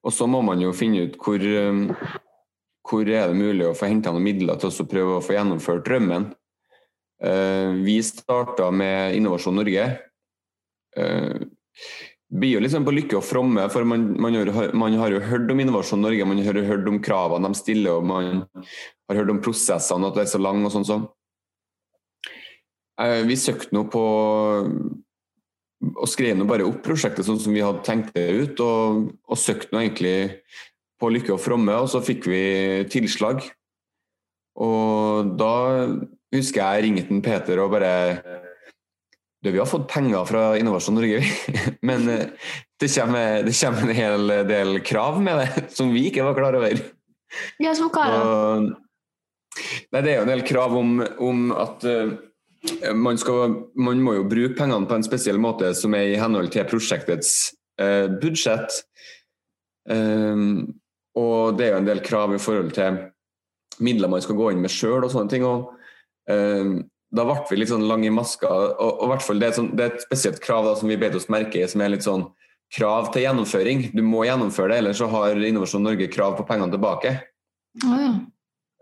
og 0.04 0.14
så 0.14 0.28
må 0.28 0.42
man 0.44 0.60
jo 0.62 0.74
finne 0.76 1.08
ut 1.08 1.18
hvor, 1.18 1.40
eh, 1.40 2.20
hvor 2.90 3.08
er 3.08 3.32
det 3.32 3.40
mulig 3.40 3.66
å 3.70 3.76
få 3.78 3.88
henta 3.90 4.12
noen 4.12 4.28
midler 4.28 4.60
til 4.60 4.70
å 4.70 4.88
prøve 4.92 5.18
å 5.18 5.24
få 5.24 5.38
gjennomført 5.38 5.86
drømmen. 5.88 6.28
Eh, 7.24 7.72
vi 7.86 7.98
starta 8.04 8.70
med 8.74 9.16
Innovasjon 9.16 9.56
Norge. 9.56 9.88
Eh, 10.98 11.40
blir 12.32 12.56
jo 12.56 12.62
liksom 12.64 12.86
på 12.88 12.94
lykke 12.96 13.18
og 13.20 13.26
fromme, 13.28 13.66
for 13.74 13.88
man, 13.88 14.06
man, 14.22 14.36
har, 14.56 14.72
man, 14.78 14.96
har, 15.00 15.12
jo 15.12 15.20
hørt 15.24 15.52
om 15.52 15.60
Innovasjon 15.60 16.02
Norge, 16.04 16.28
man 16.28 16.40
har 16.46 16.58
jo 16.58 16.64
hørt 16.68 16.88
om 16.88 17.02
kravene 17.04 17.52
de 17.52 17.60
stiller, 17.60 18.00
og 18.00 18.08
man 18.08 18.46
har 19.12 19.20
hørt 19.20 19.34
om 19.34 19.42
prosessene, 19.44 20.08
at 20.08 20.18
det 20.18 20.26
er 20.26 20.32
så 20.32 20.42
lang 20.42 20.64
og 20.64 20.72
sånn 20.74 20.88
sånn. 20.88 21.08
Vi 23.28 23.36
søkte 23.40 23.74
nå 23.76 23.88
på 23.92 24.04
og 25.82 26.10
skrev 26.10 26.36
nå 26.38 26.46
bare 26.46 26.66
opp 26.68 26.84
prosjektet 26.86 27.26
sånn 27.26 27.40
som 27.42 27.56
vi 27.56 27.64
hadde 27.66 27.82
tenkt 27.86 28.14
det 28.14 28.28
ut, 28.30 28.62
og, 28.62 29.08
og 29.26 29.40
søkte 29.40 29.74
nå 29.74 29.82
egentlig 29.82 30.16
på 31.02 31.10
lykke 31.10 31.34
og 31.34 31.42
fromme, 31.42 31.74
og 31.82 31.90
så 31.90 32.04
fikk 32.06 32.30
vi 32.30 32.44
tilslag. 32.94 33.42
Og 34.62 35.34
da 35.40 35.56
husker 36.36 36.62
jeg 36.62 36.86
ringte 36.86 37.22
Peter 37.26 37.64
og 37.64 37.74
bare 37.74 37.94
du, 39.42 39.52
vi 39.52 39.60
har 39.60 39.66
fått 39.66 39.88
penger 39.90 40.26
fra 40.30 40.58
Innovasjon 40.58 40.96
Norge, 40.96 41.24
men 41.82 42.10
eh, 42.10 42.26
det 42.80 42.90
kommer, 42.94 43.44
det 43.44 43.56
kommer, 43.58 43.82
en 43.82 43.96
hel 43.98 44.34
del 44.50 44.80
krav 44.86 45.22
med 45.22 45.42
det 45.42 45.64
som 45.78 45.94
vi 45.94 46.08
ikke 46.10 46.26
var 46.28 46.38
klar 46.38 46.58
over. 46.60 46.84
Ja, 47.64 47.74
som 47.78 47.90
hva? 47.94 48.06
Nei, 49.92 50.02
det 50.02 50.12
er 50.12 50.20
jo 50.20 50.26
en 50.26 50.32
del 50.32 50.44
krav 50.48 50.76
om, 50.78 51.00
om 51.20 51.50
at 51.58 51.84
uh, 51.88 52.14
man, 52.96 53.18
skal, 53.20 53.56
man, 53.76 54.04
må 54.04 54.16
jo 54.20 54.28
bruke 54.30 54.56
pengene 54.60 54.88
på 54.88 55.00
en 55.00 55.06
spesiell 55.06 55.40
måte 55.42 55.74
som 55.78 55.96
er 55.98 56.12
i 56.12 56.20
henhold 56.20 56.52
til 56.54 56.68
prosjektets 56.70 57.52
uh, 57.82 58.08
budsjett. 58.22 58.84
Um, 59.90 60.78
og 61.18 61.58
det 61.58 61.68
er 61.68 61.74
jo 61.74 61.82
en 61.82 61.90
del 61.90 62.04
krav 62.06 62.36
i 62.36 62.40
forhold 62.40 62.72
til 62.78 63.02
midler 63.84 64.12
man 64.12 64.24
skal 64.24 64.38
gå 64.38 64.52
inn 64.54 64.62
med 64.64 64.72
sjøl 64.72 65.02
og 65.02 65.12
sånne 65.12 65.34
ting. 65.34 65.48
og 65.48 65.74
um, 66.30 66.78
da 67.12 67.26
ble 67.28 67.36
vi 67.50 67.60
litt 67.60 67.72
sånn 67.72 67.88
lange 67.90 68.08
i 68.08 68.14
maska. 68.14 68.48
og, 68.48 69.02
og 69.04 69.12
hvert 69.12 69.26
fall 69.26 69.42
det, 69.42 69.50
er 69.52 69.58
sånn, 69.58 69.74
det 69.76 69.84
er 69.84 69.96
et 69.96 70.06
spesielt 70.06 70.40
krav 70.44 70.68
da, 70.68 70.76
som 70.80 70.92
vi 70.92 71.00
bet 71.00 71.18
oss 71.18 71.28
merke 71.32 71.60
i, 71.60 71.68
som 71.68 71.84
er 71.84 71.92
litt 71.94 72.08
sånn 72.08 72.30
krav 72.72 73.12
til 73.12 73.26
gjennomføring. 73.26 73.90
Du 73.96 74.04
må 74.06 74.24
gjennomføre 74.28 74.72
det, 74.72 74.80
ellers 74.84 75.02
så 75.02 75.10
har 75.12 75.36
Innovasjon 75.36 75.84
Norge 75.84 76.08
krav 76.12 76.38
på 76.40 76.48
pengene 76.48 76.72
tilbake. 76.72 77.18
Oh, 77.84 78.00
ja. 78.00 78.14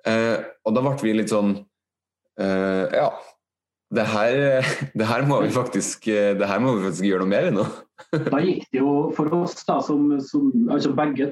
eh, 0.10 0.38
og 0.66 0.78
da 0.78 0.86
ble 0.86 0.96
vi 1.02 1.12
litt 1.14 1.30
sånn 1.30 1.52
eh, 2.42 2.86
Ja, 2.98 3.10
det 3.94 4.06
her, 4.10 4.38
det 5.00 5.10
her, 5.10 5.26
må 5.30 5.42
vi 5.46 5.52
faktisk, 5.54 6.06
det 6.10 6.50
her 6.50 6.62
må 6.62 6.78
vi 6.78 6.88
faktisk 6.88 7.10
gjøre 7.10 7.26
noe 7.26 7.34
mer 7.34 7.52
nå. 7.54 7.68
da 8.30 8.42
gikk 8.46 8.70
det 8.70 8.82
jo 8.82 8.94
for 9.18 9.34
oss, 9.42 9.58
da, 9.66 9.80
som, 9.86 10.12
som 10.26 10.50
altså 10.70 10.94
begge, 10.98 11.32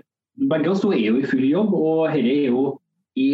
begge 0.49 0.73
oss 0.73 0.81
to 0.81 0.93
er 0.97 1.11
jo 1.11 1.21
i 1.21 1.29
full 1.29 1.45
jobb, 1.45 1.73
og 1.77 2.07
dette 2.09 2.33
er 2.33 2.49
jo 2.49 2.69
i 3.17 3.29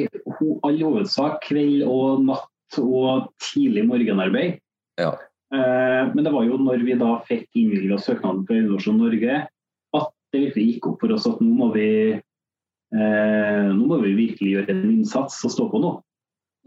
all 0.64 0.80
hovedsak 0.80 1.42
kveld 1.48 1.84
og 1.88 2.24
natt 2.28 2.48
og 2.82 3.30
tidlig 3.42 3.86
morgenarbeid. 3.90 4.60
Ja. 5.02 5.14
Eh, 5.54 6.04
men 6.14 6.26
det 6.26 6.34
var 6.34 6.46
jo 6.48 6.60
når 6.62 6.86
vi 6.86 6.98
da 7.00 7.16
fikk 7.28 7.50
innvilga 7.60 8.00
søknaden 8.02 8.44
fra 8.48 8.58
Innovasjon 8.58 9.02
Norge, 9.02 9.42
at 9.94 10.14
det 10.34 10.46
virkelig 10.48 10.68
gikk 10.72 10.92
opp 10.92 11.04
for 11.04 11.16
oss 11.16 11.28
at 11.30 11.42
nå 11.44 11.52
må 11.60 11.70
vi, 11.76 11.90
eh, 12.14 13.68
nå 13.74 13.90
må 13.90 14.00
vi 14.06 14.16
virkelig 14.18 14.56
gjøre 14.56 14.74
en 14.74 14.86
innsats 14.96 15.42
og 15.46 15.54
stå 15.54 15.68
på 15.72 15.84
nå. 15.84 15.98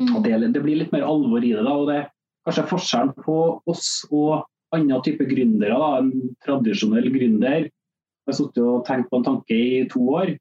Mm. 0.01 0.13
Det, 0.23 0.37
det, 0.53 0.63
blir 0.63 0.83
litt 0.83 0.93
mer 0.93 1.07
alvor 1.09 1.43
i 1.43 1.55
det. 1.55 1.65
da, 1.65 1.73
og 1.73 1.89
det 1.91 2.03
kanskje 2.47 2.69
forskjellen 2.71 3.15
på 3.25 3.39
oss 3.67 3.89
og 4.13 4.47
andre 4.77 5.01
type 5.07 5.27
gründere. 5.27 5.77
Da. 5.81 6.03
En 6.03 6.35
tradisjonell 6.45 7.09
gründer 7.15 7.69
har 8.27 8.37
sittet 8.37 8.63
og 8.63 8.85
tenkt 8.87 9.11
på 9.11 9.21
en 9.21 9.27
tanke 9.27 9.57
i 9.57 9.87
to 9.91 10.03
år 10.15 10.37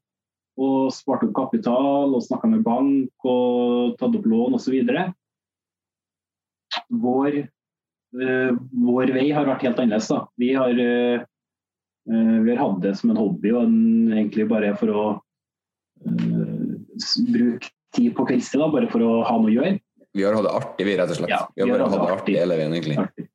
og 0.56 0.92
spart 0.94 1.24
opp 1.26 1.34
kapital 1.36 2.14
og 2.16 2.22
snakka 2.24 2.48
med 2.48 2.62
bank 2.64 3.26
og 3.28 3.96
tatt 4.00 4.14
opp 4.16 4.28
lån 4.28 4.56
osv. 4.56 4.76
Vår, 7.02 7.38
uh, 8.20 8.52
vår 8.88 9.14
vei 9.16 9.30
har 9.34 9.48
vært 9.48 9.66
helt 9.66 9.80
annerledes. 9.82 10.10
Da. 10.12 10.20
Vi 10.40 10.52
har, 10.56 10.72
uh, 10.72 11.24
vi 12.06 12.52
har 12.52 12.62
hatt 12.62 12.82
det 12.84 12.96
som 13.00 13.12
en 13.12 13.20
hobby 13.20 13.54
og 13.54 13.64
en, 13.66 13.78
egentlig 14.14 14.48
bare 14.50 14.74
for 14.78 14.92
å 14.92 15.06
bruke 17.32 17.70
tid 17.96 18.12
på 18.16 18.26
kveldstid, 18.28 18.62
bare 18.72 18.88
for 18.92 19.04
å 19.04 19.22
ha 19.26 19.38
noe 19.40 19.50
å 19.50 19.56
gjøre. 19.56 19.78
Vi 20.16 20.24
har 20.24 20.36
hatt 20.36 20.46
det 20.46 20.56
artig, 20.58 20.86
vi, 20.88 20.96
rett 20.96 21.12
og 21.12 21.18
slett. 21.18 21.32
Ja, 21.32 21.42
vi 21.54 21.66
har 21.66 21.72
bare 21.74 21.88
hatt 21.90 21.96
det 21.96 22.14
artig 22.14 22.36
hele 22.40 22.56
veien, 22.60 22.76
egentlig. 22.76 23.26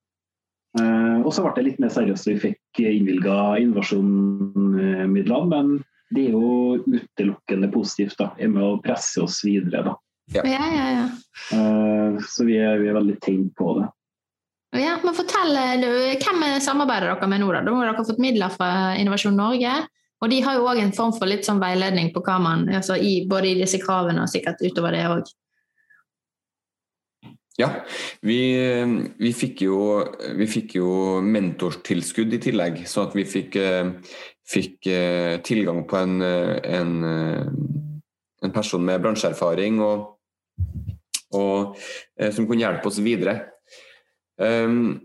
Uh, 0.80 1.20
og 1.26 1.34
så 1.36 1.44
ble 1.44 1.52
det 1.58 1.66
litt 1.66 1.82
mer 1.84 1.92
seriøst 1.92 2.26
da 2.26 2.32
vi 2.32 2.44
fikk 2.46 2.82
innvilga 2.88 3.36
innovasjonsmidlene, 3.60 5.50
men 5.52 5.74
det 6.16 6.30
er 6.30 6.38
jo 6.38 6.80
utelukkende 6.88 7.70
positivt. 7.74 8.18
da, 8.20 8.32
er 8.40 8.52
med 8.54 8.64
å 8.64 8.80
presse 8.84 9.22
oss 9.24 9.42
videre. 9.46 9.84
da. 9.90 9.96
Ja. 10.32 10.44
Ja, 10.48 10.68
ja, 10.72 11.08
uh, 11.58 12.20
så 12.30 12.46
vi 12.48 12.56
er, 12.62 12.78
vi 12.80 12.88
er 12.92 12.96
veldig 12.96 13.18
tegn 13.24 13.50
på 13.58 13.74
det. 13.80 13.90
Ja, 14.80 14.94
men 15.04 15.16
fortell, 15.18 15.58
Hvem 16.22 16.46
samarbeider 16.63 17.10
dere 17.12 17.28
med 17.28 17.42
nå? 17.44 17.50
da? 17.51 17.63
Da 17.66 17.74
har 17.75 17.90
dere 17.90 18.06
fått 18.08 18.22
midler 18.24 18.54
fra 18.54 18.94
Innovasjon 18.96 19.36
Norge. 19.36 19.74
Og 20.22 20.30
de 20.30 20.40
har 20.46 20.58
jo 20.58 20.68
òg 20.70 20.80
en 20.80 20.94
form 20.94 21.13
for 21.18 21.28
litt 21.30 21.48
sånn 21.48 21.60
veiledning 21.62 22.12
på 22.13 22.22
hva 22.24 22.38
man, 22.42 22.68
altså 22.70 22.96
i, 22.96 23.24
både 23.28 23.51
i 23.51 23.56
disse 23.58 23.82
kravene 23.82 24.22
og 24.22 24.30
sikkert 24.30 24.62
utover 24.62 24.94
det 24.94 25.08
òg. 25.10 25.32
Ja, 27.60 27.70
vi, 28.25 28.40
vi, 29.20 29.32
fikk 29.36 29.66
jo, 29.66 29.78
vi, 30.38 30.48
fikk 30.50 30.78
jo, 30.78 30.92
mentortilskudd 31.25 32.34
i 32.38 32.40
tillegg, 32.42 32.80
så 32.90 33.08
at 33.08 33.18
vi 33.18 33.25
fikk, 33.28 33.58
fikk 34.48 34.88
eh, 34.90 35.36
tilgang 35.46 35.84
på 35.90 36.00
en, 36.00 36.22
en, 36.24 36.94
en, 38.46 38.54
person 38.54 38.84
med 38.86 39.02
bransjeerfaring 39.04 39.80
og, 39.86 40.18
og, 41.38 41.78
eh, 42.20 42.32
som 42.34 42.48
kunne 42.50 42.64
hjelpe 42.64 42.90
oss 42.90 43.00
videre. 43.04 43.38
Um, 44.42 45.00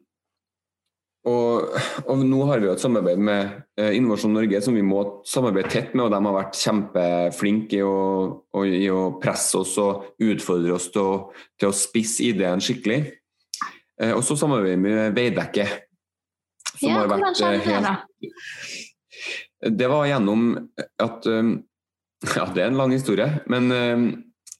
og, 1.26 1.73
og, 2.07 2.21
nå 2.23 2.45
har 2.47 2.61
vi 2.62 2.69
jo 2.69 2.75
et 2.76 2.83
samarbeid 2.83 3.19
med 3.19 3.49
eh, 3.81 3.97
Innovasjon 3.99 4.37
Norge 4.37 4.61
som 4.62 4.76
vi 4.78 4.85
må 4.87 5.00
samarbeide 5.26 5.73
tett 5.73 5.95
med, 5.97 6.05
og 6.05 6.12
de 6.14 6.21
har 6.23 6.37
vært 6.37 6.61
kjempeflinke 6.61 7.81
i 7.81 7.83
å, 7.83 7.97
i 8.62 8.87
å 8.95 9.00
presse 9.23 9.59
oss 9.59 9.75
og 9.83 10.23
utfordre 10.23 10.76
oss 10.76 10.87
til 10.95 11.02
å, 11.02 11.16
til 11.59 11.73
å 11.73 11.76
spisse 11.76 12.28
ideen 12.28 12.62
skikkelig. 12.62 13.00
Eh, 14.02 14.12
og 14.14 14.23
så 14.26 14.38
samarbeider 14.38 14.76
vi 14.76 14.85
med 14.87 15.19
Veidekke. 15.19 15.66
ja, 16.85 17.02
hvordan 17.02 17.35
skjedde 17.35 17.64
det, 17.66 17.81
da? 17.83 17.97
Det 19.66 19.88
var 19.90 20.07
gjennom 20.07 20.50
at 21.02 21.26
Ja, 22.37 22.46
det 22.49 22.62
er 22.62 22.70
en 22.70 22.78
lang 22.78 22.94
historie, 22.94 23.28
men 23.52 23.68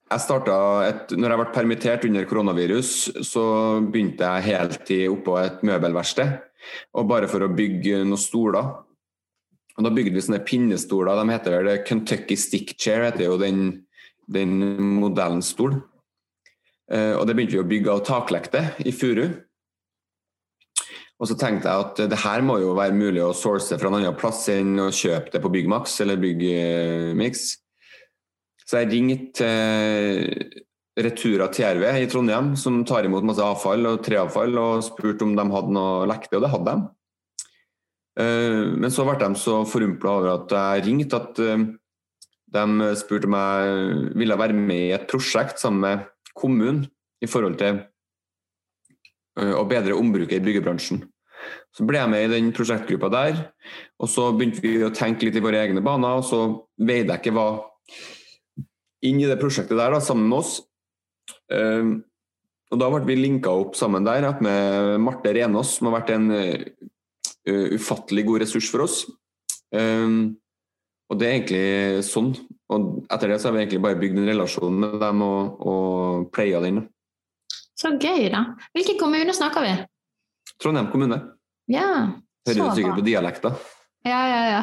jeg 0.06 0.22
starta 0.22 0.56
et, 0.86 1.14
når 1.18 1.32
jeg 1.32 1.40
ble 1.40 1.46
permittert 1.54 2.04
under 2.06 2.26
koronavirus, 2.28 2.90
så 3.26 3.44
begynte 3.82 4.28
jeg 4.28 4.44
heltid 4.52 5.06
oppå 5.10 5.38
et 5.40 5.64
møbelverksted 5.66 6.36
og 6.94 7.08
bare 7.10 7.30
for 7.30 7.42
å 7.42 7.50
bygge 7.50 8.04
noen 8.04 8.20
stoler. 8.20 8.68
Og 9.76 9.84
Da 9.84 9.92
bygde 9.92 10.14
vi 10.14 10.22
sånne 10.25 10.44
pinnestoler. 10.46 11.18
De 11.18 11.34
heter 11.34 11.56
vel 11.58 11.82
Kentucky 11.84 12.36
Stick 12.38 12.72
Chair, 12.80 13.04
heter 13.10 13.26
jo 13.26 13.36
den, 13.40 13.66
den 14.30 14.56
modellen 15.00 15.42
stol. 15.44 15.76
Eh, 16.90 17.12
og 17.18 17.26
det 17.26 17.34
begynte 17.36 17.58
vi 17.58 17.64
å 17.64 17.68
bygge 17.68 17.92
av 17.92 18.04
taklekte 18.06 18.62
i 18.86 18.94
furu. 18.94 19.26
Og 21.16 21.30
så 21.30 21.37
tenkte 21.40 21.70
jeg 21.73 21.85
at 21.87 22.00
det 22.12 22.18
her 22.20 22.42
må 22.44 22.58
jo 22.61 22.75
være 22.76 22.96
mulig 22.96 23.23
å 23.25 23.32
source 23.37 23.78
fra 23.80 23.88
en 23.88 23.99
annen 24.00 24.18
plass 24.18 24.42
enn 24.52 24.75
å 24.82 24.90
kjøpe 24.92 25.32
det 25.32 25.40
på 25.40 25.52
Byggmax 25.54 26.00
eller 26.04 26.20
Byggmix. 26.20 27.46
Så 28.66 28.82
jeg 28.82 28.90
ringte 28.92 29.49
Retura 30.96 31.49
TRV 31.52 31.87
i 32.02 32.08
Trondheim, 32.11 32.54
som 32.56 32.82
tar 32.88 33.08
imot 33.08 33.25
masse 33.25 33.44
avfall 33.44 33.85
og 33.88 34.04
treavfall, 34.04 34.56
og 34.61 34.85
spurte 34.85 35.26
om 35.26 35.35
de 35.37 35.44
hadde 35.52 35.75
noe 35.76 36.06
lekte, 36.08 36.38
og 36.38 36.44
det 36.44 36.52
hadde 36.52 36.73
de. 36.73 36.87
Eh, 38.20 38.62
men 38.80 38.92
så 38.92 39.04
ble 39.04 39.18
de 39.20 39.28
så 39.37 39.58
forumpla 39.68 40.14
over 40.18 40.32
at 40.32 40.54
jeg 40.56 40.87
ringte, 40.88 41.20
at 41.20 41.40
eh, 41.44 41.66
de 42.56 42.92
spurte 42.96 43.28
om 43.28 43.37
jeg 43.37 44.14
ville 44.16 44.40
være 44.40 44.56
med 44.56 44.87
i 44.87 44.94
et 44.96 45.08
prosjekt 45.11 45.61
sammen 45.61 45.85
med 45.85 46.32
kommunen 46.37 46.87
i 47.20 47.28
forhold 47.28 47.58
til 47.61 47.82
eh, 49.40 49.54
å 49.56 49.66
bedre 49.68 49.96
ombruket 49.98 50.40
i 50.40 50.44
byggebransjen. 50.44 51.04
Så 51.76 51.86
ble 51.86 52.00
jeg 52.00 52.10
med 52.10 52.26
i 52.26 52.32
den 52.32 52.52
prosjektgruppa 52.56 53.10
der, 53.12 53.40
og 54.00 54.10
så 54.10 54.30
begynte 54.34 54.62
vi 54.64 54.78
å 54.82 54.92
tenke 54.94 55.28
litt 55.28 55.36
i 55.38 55.44
våre 55.44 55.60
egne 55.62 55.82
baner. 55.84 56.18
og 56.18 56.24
Så 56.26 56.40
veide 56.80 57.14
jeg 57.14 57.22
ikke 57.22 57.36
hva 57.36 57.48
inn 59.06 59.20
i 59.20 59.28
det 59.28 59.38
prosjektet 59.40 59.76
der 59.78 59.94
da, 59.94 60.00
sammen 60.02 60.30
med 60.30 60.40
oss. 60.40 60.56
Um, 61.52 62.00
og 62.72 62.80
Da 62.80 62.88
ble 62.90 63.04
vi 63.06 63.18
linka 63.20 63.52
opp 63.54 63.76
sammen 63.78 64.06
der 64.06 64.26
med 64.42 64.96
Marte 65.04 65.34
Renås, 65.36 65.76
som 65.76 65.90
har 65.90 66.00
vært 66.00 66.14
en 66.16 66.32
uh, 66.32 67.70
ufattelig 67.76 68.26
god 68.26 68.42
ressurs 68.42 68.72
for 68.72 68.86
oss. 68.88 69.04
Um, 69.70 70.34
og 71.06 71.20
det 71.20 71.28
er 71.28 71.36
egentlig 71.36 72.06
sånn. 72.08 72.32
Og 72.74 73.04
etter 73.12 73.30
det 73.30 73.38
så 73.38 73.48
har 73.48 73.54
vi 73.54 73.62
egentlig 73.62 73.84
bare 73.84 74.00
bygd 74.00 74.18
en 74.18 74.30
relasjon 74.32 74.80
med 74.82 74.96
dem 75.02 75.22
og, 75.22 75.60
og 75.62 76.30
playa 76.34 76.64
den. 76.64 76.82
Så 77.76 77.92
gøy, 78.00 78.28
da. 78.33 78.42
Hvilken 78.76 78.99
kommune 79.00 79.35
snakker 79.37 79.64
vi? 79.66 79.75
Trondheim 80.62 80.88
kommune. 80.92 81.18
Ja. 81.68 81.88
Hører 82.47 82.56
Så 82.56 82.68
du 82.71 82.78
sikkert 82.78 82.95
bra. 82.95 83.00
på 83.00 83.06
dialekta? 83.06 83.52
Ja, 84.06 84.21
ja, 84.30 84.40
ja. 84.54 84.62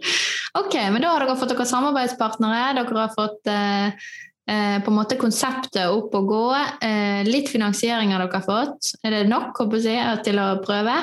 ok, 0.60 0.74
men 0.92 1.02
da 1.02 1.14
har 1.14 1.24
dere 1.24 1.36
fått 1.40 1.54
dere 1.54 1.66
samarbeidspartnere. 1.66 2.62
Dere 2.76 3.00
har 3.00 3.12
fått 3.16 3.50
eh, 3.50 4.06
eh, 4.52 4.78
på 4.84 4.92
en 4.92 4.98
måte 4.98 5.18
konseptet 5.20 5.88
opp 5.88 6.14
og 6.18 6.30
gå. 6.30 6.46
Eh, 6.84 7.26
litt 7.26 7.50
finansiering 7.50 8.12
har 8.14 8.26
dere 8.26 8.42
fått. 8.44 8.94
Er 9.02 9.16
det 9.16 9.26
nok 9.32 9.56
håper 9.64 9.82
jeg, 9.88 10.22
til 10.28 10.42
å 10.42 10.50
prøve? 10.64 10.98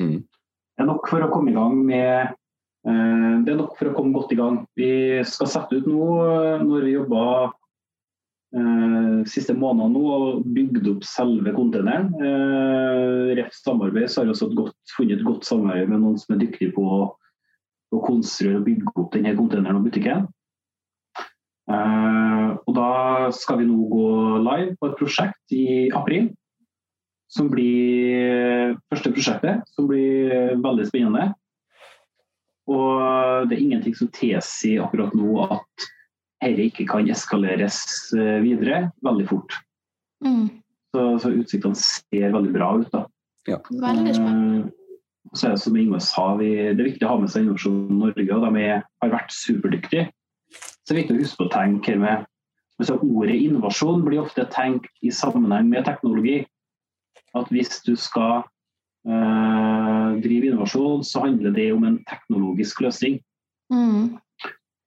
Mm. 0.00 0.22
Det 0.22 0.82
er 0.82 0.88
nok 0.88 1.10
for 1.10 1.22
å 1.22 1.30
komme 1.30 1.52
i 1.52 1.56
gang 1.56 1.76
med 1.84 2.32
eh, 2.88 3.32
Det 3.44 3.52
er 3.52 3.58
nok 3.60 3.76
for 3.78 3.92
å 3.92 3.96
komme 3.96 4.16
godt 4.16 4.32
i 4.32 4.40
gang. 4.40 4.62
Vi 4.74 4.92
skal 5.28 5.52
sette 5.52 5.78
ut 5.78 5.90
nå, 5.90 6.06
eh, 6.26 6.64
når 6.64 6.88
vi 6.88 6.96
jobba 6.96 7.26
eh, 7.44 7.58
siste 8.52 9.54
månedene 9.56 9.94
nå 9.94 10.02
og 10.12 10.44
bygd 10.52 10.88
opp 10.90 11.06
selve 11.08 11.54
containeren. 11.56 12.10
Eh, 12.20 13.32
Ref 13.38 13.54
samarbeid 13.56 14.10
så 14.10 14.20
har 14.20 14.28
vi 14.28 14.34
også 14.34 14.50
godt, 14.56 14.76
funnet 14.96 15.18
et 15.18 15.26
godt 15.26 15.48
samarbeid 15.48 15.88
med 15.88 16.02
noen 16.02 16.18
som 16.20 16.34
er 16.34 16.42
dyktige 16.42 16.74
på 16.76 16.84
å, 16.84 17.00
å 17.92 18.02
konstruere 18.04 18.60
og 18.60 18.66
bygge 18.68 18.92
opp 18.92 19.16
denne 19.16 19.32
containeren 19.38 19.80
og 19.80 19.88
butikken. 19.88 20.26
Eh, 21.72 22.48
og 22.66 22.76
da 22.76 22.92
skal 23.36 23.62
vi 23.62 23.68
nå 23.70 23.88
gå 23.88 24.08
live 24.44 24.76
på 24.76 24.90
et 24.90 24.98
prosjekt 25.00 25.56
i 25.56 25.66
april. 25.96 26.28
Som 27.32 27.48
blir 27.48 28.74
første 28.92 29.14
prosjektet, 29.14 29.62
som 29.72 29.88
blir 29.88 30.58
veldig 30.60 30.84
spennende. 30.90 31.30
Og 32.68 33.48
det 33.48 33.56
er 33.56 33.62
ingenting 33.64 33.96
som 33.96 34.12
tilsier 34.12 34.84
akkurat 34.84 35.16
nå 35.16 35.40
at 35.46 35.86
dette 36.42 36.66
ikke 36.68 36.86
kan 36.90 37.08
eskaleres 37.10 37.78
eh, 38.18 38.38
videre 38.44 38.88
veldig 39.06 39.26
fort. 39.30 39.56
Mm. 40.24 40.48
Så, 40.92 41.06
så 41.22 41.32
utsiktene 41.32 41.78
ser 41.78 42.34
veldig 42.34 42.52
bra 42.54 42.70
ut. 42.82 42.88
da. 42.92 43.06
Veldig 43.48 44.14
spennende. 44.18 44.62
Eh, 44.66 44.78
Så 45.32 45.46
er 45.46 45.54
det 45.54 45.62
som 45.62 45.76
Ingvar 45.78 46.02
sa, 46.02 46.24
vi, 46.36 46.50
det 46.74 46.82
er 46.82 46.88
viktig 46.90 47.06
å 47.06 47.12
ha 47.12 47.20
med 47.22 47.30
seg 47.30 47.44
Innovasjon 47.44 47.76
Norge, 47.94 48.26
og 48.34 48.42
de 48.42 48.64
er, 48.66 48.82
har 49.00 49.12
vært 49.14 49.30
superdyktige. 49.32 50.08
Så 50.52 50.90
det 50.90 50.96
er 50.96 50.98
viktig 50.98 51.14
å 51.14 51.20
huske 51.22 51.38
på 51.38 51.46
å 51.46 51.52
tenke 51.54 51.94
her 51.94 52.00
med 52.02 52.26
altså 52.82 52.96
Ordet 52.98 53.36
innovasjon 53.38 54.02
blir 54.02 54.24
ofte 54.24 54.44
tenkt 54.50 54.90
i 55.06 55.12
sammenheng 55.14 55.68
med 55.70 55.86
teknologi. 55.86 56.40
At 57.38 57.48
hvis 57.54 57.78
du 57.86 57.94
skal 57.96 58.42
øh, 59.06 60.18
drive 60.24 60.50
innovasjon, 60.50 61.04
så 61.06 61.22
handler 61.26 61.54
det 61.54 61.68
om 61.72 61.86
en 61.86 62.00
teknologisk 62.10 62.82
løsning. 62.84 63.20
Mm. 63.72 64.18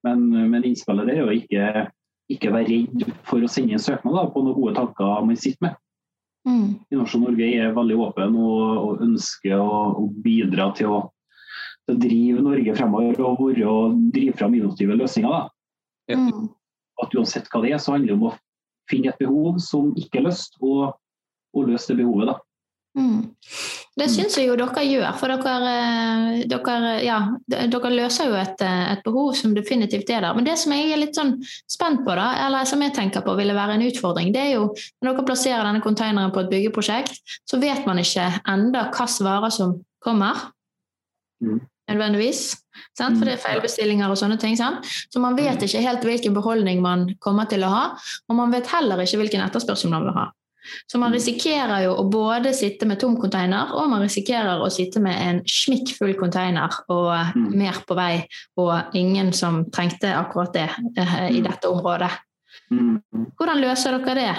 Men, 0.06 0.28
men 0.52 0.66
innspillet 0.68 1.10
er 1.10 1.24
jo 1.24 1.34
ikke, 1.34 1.88
ikke 2.32 2.54
være 2.54 2.70
redd 2.70 3.08
for 3.26 3.44
å 3.44 3.50
sende 3.52 3.78
en 3.78 3.82
søknad 3.82 4.16
da, 4.18 4.28
på 4.30 4.44
noen 4.44 4.58
gode 4.58 4.76
tanker 4.78 5.26
man 5.26 5.40
sitter 5.40 5.68
med. 5.68 5.82
Mm. 6.46 6.68
Innovasjon 6.94 7.24
Norge 7.26 7.48
er 7.58 7.74
veldig 7.74 7.98
åpen 8.06 8.36
og, 8.38 8.64
og 8.78 9.06
ønsker 9.06 9.58
å, 9.58 9.80
å 9.98 10.06
bidra 10.26 10.70
til 10.78 10.94
å, 10.94 11.00
til 11.86 11.96
å 11.96 12.02
drive 12.04 12.44
Norge 12.46 12.76
fremover 12.78 13.24
og 13.26 13.42
være, 13.42 13.66
og 13.66 13.98
drive 14.14 14.38
fram 14.38 14.58
innovative 14.58 14.98
løsninger. 15.00 15.34
Da. 15.34 16.20
Mm. 16.22 16.52
At 17.02 17.18
uansett 17.18 17.50
hva 17.50 17.64
det 17.66 17.74
er, 17.74 17.82
så 17.82 17.96
handler 17.96 18.14
det 18.14 18.20
om 18.20 18.28
å 18.30 18.36
finne 18.92 19.10
et 19.10 19.22
behov 19.22 19.58
som 19.64 19.90
ikke 19.98 20.22
er 20.22 20.28
løst, 20.28 20.60
og, 20.62 20.94
og 21.58 21.72
løse 21.72 21.90
det 21.92 22.04
behovet. 22.04 22.30
Da. 22.30 22.38
Mm. 23.02 23.24
Det 23.96 24.10
syns 24.12 24.36
jeg 24.36 24.50
jo 24.50 24.58
dere 24.60 24.82
gjør, 24.84 25.06
for 25.16 25.32
dere, 25.32 25.68
eh, 25.72 26.42
dere, 26.52 26.90
ja, 27.06 27.20
dere 27.48 27.92
løser 27.94 28.28
jo 28.28 28.36
et, 28.36 28.60
eh, 28.60 28.92
et 28.92 29.04
behov 29.06 29.30
som 29.40 29.54
definitivt 29.56 30.10
er 30.12 30.26
der. 30.26 30.36
Men 30.36 30.44
det 30.44 30.58
som 30.60 30.74
jeg 30.76 30.92
er 30.92 31.00
litt 31.00 31.16
sånn 31.16 31.38
spent 31.72 32.04
på, 32.04 32.16
da, 32.20 32.26
eller 32.46 32.68
som 32.68 32.82
jeg 32.84 32.94
tenker 32.94 33.24
på 33.24 33.38
ville 33.40 33.56
være 33.56 33.78
en 33.78 33.86
utfordring, 33.88 34.34
det 34.36 34.42
er 34.42 34.52
jo 34.58 34.66
når 35.02 35.14
dere 35.16 35.28
plasserer 35.30 35.64
denne 35.64 35.84
konteineren 35.86 36.34
på 36.36 36.44
et 36.44 36.52
byggeprosjekt, 36.52 37.24
så 37.48 37.62
vet 37.62 37.88
man 37.88 38.04
ikke 38.04 38.28
enda 38.52 38.90
hvilke 38.92 39.24
varer 39.24 39.56
som 39.56 39.80
kommer. 40.04 40.52
Mm. 41.40 41.62
Nødvendigvis. 41.88 42.56
Sant? 42.98 43.16
For 43.16 43.24
det 43.24 43.38
er 43.38 43.44
feilbestillinger 43.46 44.12
og 44.12 44.18
sånne 44.20 44.40
ting. 44.42 44.58
Sant? 44.60 44.84
Så 45.14 45.22
man 45.24 45.38
vet 45.38 45.62
ikke 45.64 45.84
helt 45.86 46.04
hvilken 46.04 46.36
beholdning 46.36 46.82
man 46.84 47.14
kommer 47.24 47.48
til 47.48 47.64
å 47.64 47.72
ha, 47.72 47.84
og 48.28 48.36
man 48.36 48.52
vet 48.52 48.68
heller 48.74 49.00
ikke 49.00 49.22
hvilken 49.22 49.46
etterspørsel 49.46 49.94
man 49.94 50.04
vil 50.10 50.18
ha. 50.18 50.34
Så 50.88 50.98
man 51.02 51.14
risikerer 51.14 51.84
jo 51.86 51.96
å 52.00 52.06
både 52.12 52.54
sitte 52.54 52.86
med 52.90 53.00
tom 53.00 53.18
container, 53.22 53.72
og 53.74 53.90
man 53.90 54.02
risikerer 54.02 54.62
å 54.62 54.70
sitte 54.72 55.00
med 55.04 55.16
en 55.22 55.42
smikkfull 55.46 56.16
container 56.20 56.70
og 56.90 57.36
Mm. 57.36 57.56
mer 57.58 57.74
på 57.88 57.96
vei, 57.96 58.28
og 58.58 58.94
ingen 58.94 59.32
som 59.34 59.66
trengte 59.72 60.14
akkurat 60.14 60.54
det 60.54 60.70
eh, 60.98 61.30
i 61.32 61.40
Mm. 61.42 61.44
dette 61.44 61.68
området. 61.70 62.12
Mm. 62.72 63.02
Hvordan 63.38 63.62
løser 63.62 63.98
dere 64.00 64.16
det? 64.16 64.36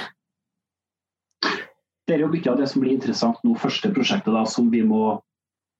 Det 2.07 2.15
er 2.15 2.21
jo 2.23 2.29
mye 2.31 2.51
av 2.53 2.59
det 2.59 2.69
som 2.71 2.83
blir 2.83 2.93
interessant 2.95 3.37
nå, 3.45 3.57
første 3.59 3.91
prosjektet 3.95 4.33
da, 4.33 4.45
som 4.45 4.71
vi 4.71 4.83
må 4.87 5.21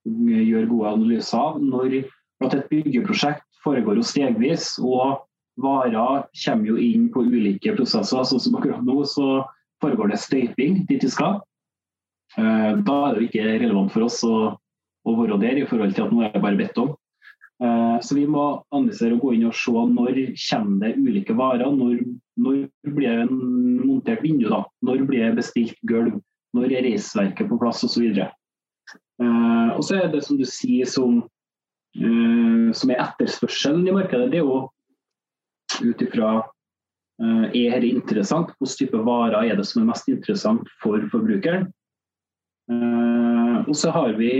mm, 0.05 0.27
gjøre 0.47 0.69
gode 0.69 0.91
analyser 0.97 1.37
av. 1.39 1.61
Når 1.61 2.05
at 2.43 2.53
et 2.53 2.69
byggeprosjekt 2.69 3.43
foregår 3.63 3.95
jo 3.95 4.03
stegvis, 4.05 4.77
og 4.83 5.23
varer 5.57 6.27
kommer 6.45 6.67
jo 6.67 6.75
inn 6.77 7.07
på 7.13 7.23
ulike 7.25 7.73
prosesser. 7.75 8.23
Sånn 8.27 8.39
som 8.43 8.55
akkurat 8.59 8.83
nå 8.85 9.01
så 9.09 9.45
foregår 9.83 10.13
det 10.13 10.21
støyping 10.23 10.83
dit 10.89 11.03
vi 11.03 11.11
skal. 11.13 11.41
Eh, 12.37 12.77
Da 12.83 12.95
er 13.07 13.15
det 13.15 13.21
jo 13.21 13.27
ikke 13.29 13.57
relevant 13.63 13.93
for 13.93 14.07
oss 14.07 14.21
å, 14.27 14.37
å 15.07 15.17
være 15.19 15.39
der, 15.43 15.61
i 15.61 15.67
forhold 15.69 15.95
til 15.95 16.07
at 16.07 16.15
nå 16.15 16.23
er 16.25 16.33
det 16.33 16.43
bare 16.43 16.59
bedt 16.59 16.81
om. 16.83 16.95
Så 17.57 18.13
vi 18.13 18.27
må 18.29 18.61
analysere 18.69 19.15
og 19.15 19.23
gå 19.23 19.31
inn 19.33 19.47
og 19.47 19.55
se 19.57 19.71
når 19.73 20.17
kommer 20.37 20.83
det 20.83 20.91
ulike 21.01 21.33
varer. 21.33 21.71
Når, 21.73 22.03
når 22.37 22.59
blir 22.93 23.23
det 23.23 23.31
montert 23.31 24.21
vindu, 24.21 24.45
da? 24.51 24.59
Når 24.85 25.07
blir 25.09 25.23
det 25.25 25.39
bestilt 25.39 25.79
gulv? 25.89 26.19
Når 26.53 26.75
er 26.77 26.85
reisverket 26.85 27.49
på 27.49 27.57
plass, 27.57 27.81
osv. 27.87 28.05
Uh, 29.17 29.73
og 29.73 29.81
så 29.85 29.97
er 29.97 30.11
det 30.13 30.21
som 30.25 30.37
du 30.37 30.45
sier 30.45 30.85
som, 30.89 31.23
eh, 31.97 32.67
som 32.77 32.91
er 32.93 33.01
etterspørselen 33.01 33.87
i 33.89 33.95
markedet, 33.95 34.29
det 34.31 34.39
er 34.41 34.45
jo 34.45 34.67
ut 35.81 36.03
ifra 36.05 36.29
eh, 36.37 36.51
er 37.17 37.79
dette 37.81 37.89
interessant? 37.89 38.51
Hvilken 38.59 38.77
type 38.77 38.99
varer 39.07 39.49
er 39.49 39.57
det 39.57 39.65
som 39.65 39.81
er 39.81 39.89
mest 39.89 40.09
interessant 40.11 40.69
for 40.83 41.01
forbrukeren? 41.11 41.67
Eh, 42.71 43.57
og 43.67 43.75
så 43.75 43.91
har 43.95 44.13
vi 44.19 44.31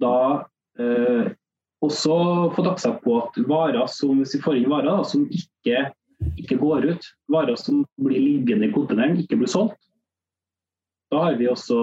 da 0.00 0.16
eh, 0.80 1.32
også 1.84 2.16
fått 2.56 2.70
aksept 2.72 3.02
på 3.04 3.18
at 3.20 3.36
varer 3.48 3.88
som, 3.92 4.20
hvis 4.20 4.36
vi 4.36 4.42
får 4.44 4.60
inn 4.60 4.72
varer 4.72 4.90
da, 4.90 5.04
som 5.04 5.26
ikke, 5.28 5.84
ikke 6.40 6.60
går 6.60 6.88
ut, 6.92 7.10
varer 7.32 7.60
som 7.60 7.84
blir 8.00 8.20
liggende 8.20 8.68
i 8.68 8.74
kontineren, 8.74 9.20
ikke 9.20 9.40
blir 9.40 9.52
solgt, 9.52 9.78
da 11.10 11.24
har 11.24 11.36
vi 11.40 11.48
også 11.50 11.76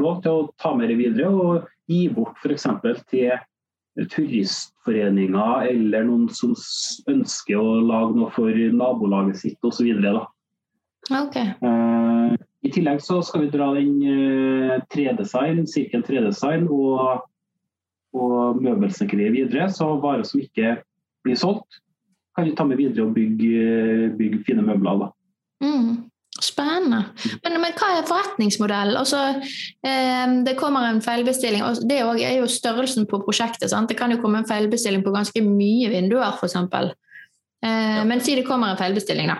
lov 0.00 0.22
til 0.24 0.34
å 0.34 0.46
ta 0.58 0.72
med 0.74 0.90
det 0.90 0.98
videre 0.98 1.28
og 1.30 1.68
gi 1.90 2.08
bort 2.12 2.40
f.eks. 2.42 2.66
til 3.12 3.30
turistforeninger 3.96 5.66
eller 5.68 6.06
noen 6.06 6.28
som 6.32 6.54
ønsker 7.10 7.58
å 7.60 7.80
lage 7.84 8.16
noe 8.16 8.30
for 8.34 8.62
nabolaget 8.76 9.42
sitt 9.42 9.68
osv. 9.68 9.90
Okay. 11.10 11.52
Uh, 11.60 12.32
I 12.62 12.72
tillegg 12.72 13.02
så 13.04 13.20
skal 13.26 13.44
vi 13.44 13.52
dra 13.52 13.72
den 13.76 13.98
uh, 14.06 14.78
3design, 14.94 15.64
Sirkel 15.68 16.04
3design 16.06 16.68
og, 16.70 17.26
og 18.16 18.62
møbelsnekkeriet 18.62 19.36
videre. 19.36 19.68
Så 19.72 19.90
varer 20.02 20.24
som 20.28 20.40
ikke 20.40 20.78
blir 21.26 21.38
solgt, 21.38 21.82
kan 22.36 22.48
vi 22.48 22.56
ta 22.56 22.64
med 22.64 22.80
videre 22.80 23.08
og 23.08 23.16
bygge, 23.18 24.14
bygge 24.16 24.44
fine 24.46 24.64
møbler. 24.64 25.04
Da. 25.04 25.12
Mm. 25.66 26.11
Spennende. 26.42 27.04
Men, 27.44 27.60
men 27.62 27.76
hva 27.78 27.92
er 27.94 28.08
forretningsmodellen? 28.08 28.98
Altså, 28.98 29.20
eh, 29.86 30.34
det 30.46 30.56
kommer 30.58 30.88
en 30.88 31.02
feilbestilling. 31.04 31.62
og 31.62 31.84
Det 31.88 32.00
er 32.02 32.36
jo 32.40 32.50
størrelsen 32.50 33.06
på 33.10 33.22
prosjektet. 33.22 33.70
Sant? 33.70 33.88
Det 33.92 33.98
kan 33.98 34.10
jo 34.10 34.20
komme 34.22 34.42
en 34.42 34.48
feilbestilling 34.48 35.04
på 35.06 35.14
ganske 35.14 35.44
mye 35.46 35.92
vinduer, 35.92 36.34
f.eks. 36.34 36.58
Eh, 37.62 38.02
Men 38.08 38.20
si 38.20 38.34
det 38.34 38.46
kommer 38.48 38.72
en 38.72 38.80
feilbestilling, 38.80 39.30
da. 39.30 39.38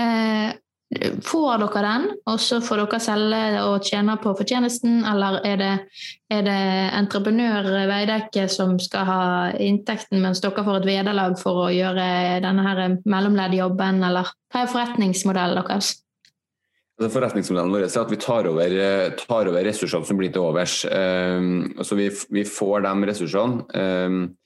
Eh, 0.00 0.56
får 1.22 1.60
dere 1.62 1.82
den, 1.84 2.06
og 2.26 2.40
så 2.42 2.58
får 2.64 2.80
dere 2.82 2.98
selge 3.02 3.62
og 3.62 3.84
tjene 3.86 4.16
på 4.18 4.32
fortjenesten, 4.34 5.04
eller 5.06 5.38
er 5.46 5.60
det, 5.60 5.70
er 6.34 6.42
det 6.42 6.58
entreprenør 6.98 7.68
Veidekke 7.86 8.48
som 8.50 8.74
skal 8.82 9.06
ha 9.06 9.22
inntekten, 9.54 10.18
mens 10.22 10.42
dere 10.42 10.64
får 10.66 10.80
et 10.80 10.88
vederlag 10.90 11.38
for 11.38 11.68
å 11.68 11.70
gjøre 11.70 12.40
denne 12.42 12.88
mellomleddjobben, 13.04 14.02
eller 14.08 14.32
hva 14.50 14.64
er 14.64 14.72
forretningsmodellen 14.72 15.62
deres? 15.62 15.94
Forretningsmodellen 17.00 17.72
vår 17.72 17.86
er 17.86 17.94
at 18.02 18.12
vi 18.12 18.18
tar 18.20 18.46
over, 18.50 18.74
eh, 18.76 19.14
tar 19.16 19.48
over 19.48 19.64
ressursene 19.64 20.04
som 20.04 20.18
blir 20.20 20.32
til 20.34 20.44
overs. 20.44 20.82
Um, 20.84 21.72
så 21.80 21.96
vi, 21.96 22.10
vi 22.28 22.44
får 22.44 22.84
de 22.84 23.08
ressursene. 23.08 23.64
Um, 23.72 24.36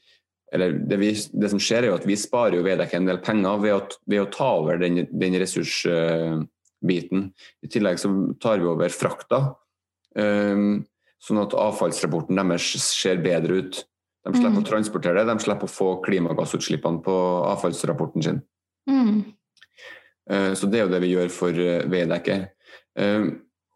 eller 0.55 0.77
det, 0.87 0.99
vi, 1.01 1.11
det, 1.35 1.51
som 1.51 1.59
skjer, 1.59 1.83
er 1.83 1.90
jo 1.90 1.97
at 1.99 2.07
vi 2.07 2.14
sparer 2.14 2.61
jo 2.61 2.67
en 2.69 3.09
del 3.09 3.19
penger 3.19 3.59
ved 3.59 3.75
å, 3.75 3.81
ved 4.07 4.23
å 4.23 4.31
ta 4.31 4.53
over 4.61 4.79
den, 4.79 5.03
den 5.11 5.35
ressursbiten. 5.43 7.25
I 7.64 7.71
tillegg 7.75 7.99
så 7.99 8.12
tar 8.38 8.62
vi 8.62 8.71
over 8.71 8.95
frakta, 8.95 9.57
um, 10.14 10.85
sånn 11.19 11.43
at 11.43 11.59
avfallsrapporten 11.59 12.38
deres 12.38 12.71
ser 12.87 13.19
bedre 13.25 13.64
ut. 13.64 13.83
De 14.25 14.33
slipper 14.33 14.55
Mm. 14.55 14.62
å 14.62 14.69
transportere 14.69 15.21
det, 15.21 15.33
de 15.33 15.43
slipper 15.43 15.67
å 15.67 15.75
få 15.75 15.88
klimagassutslippene 16.07 17.03
på 17.05 17.14
avfallsrapporten 17.51 18.23
sin. 18.23 18.43
Mm. 18.88 19.35
Eh, 20.31 20.53
Så 20.55 20.67
det 20.71 20.81
er 20.81 20.87
jo 20.87 20.93
det 20.93 21.03
vi 21.05 21.13
gjør 21.15 21.33
for 21.33 21.61
eh, 21.61 21.85
Veidekke. 21.91 22.39
Eh, 22.99 23.25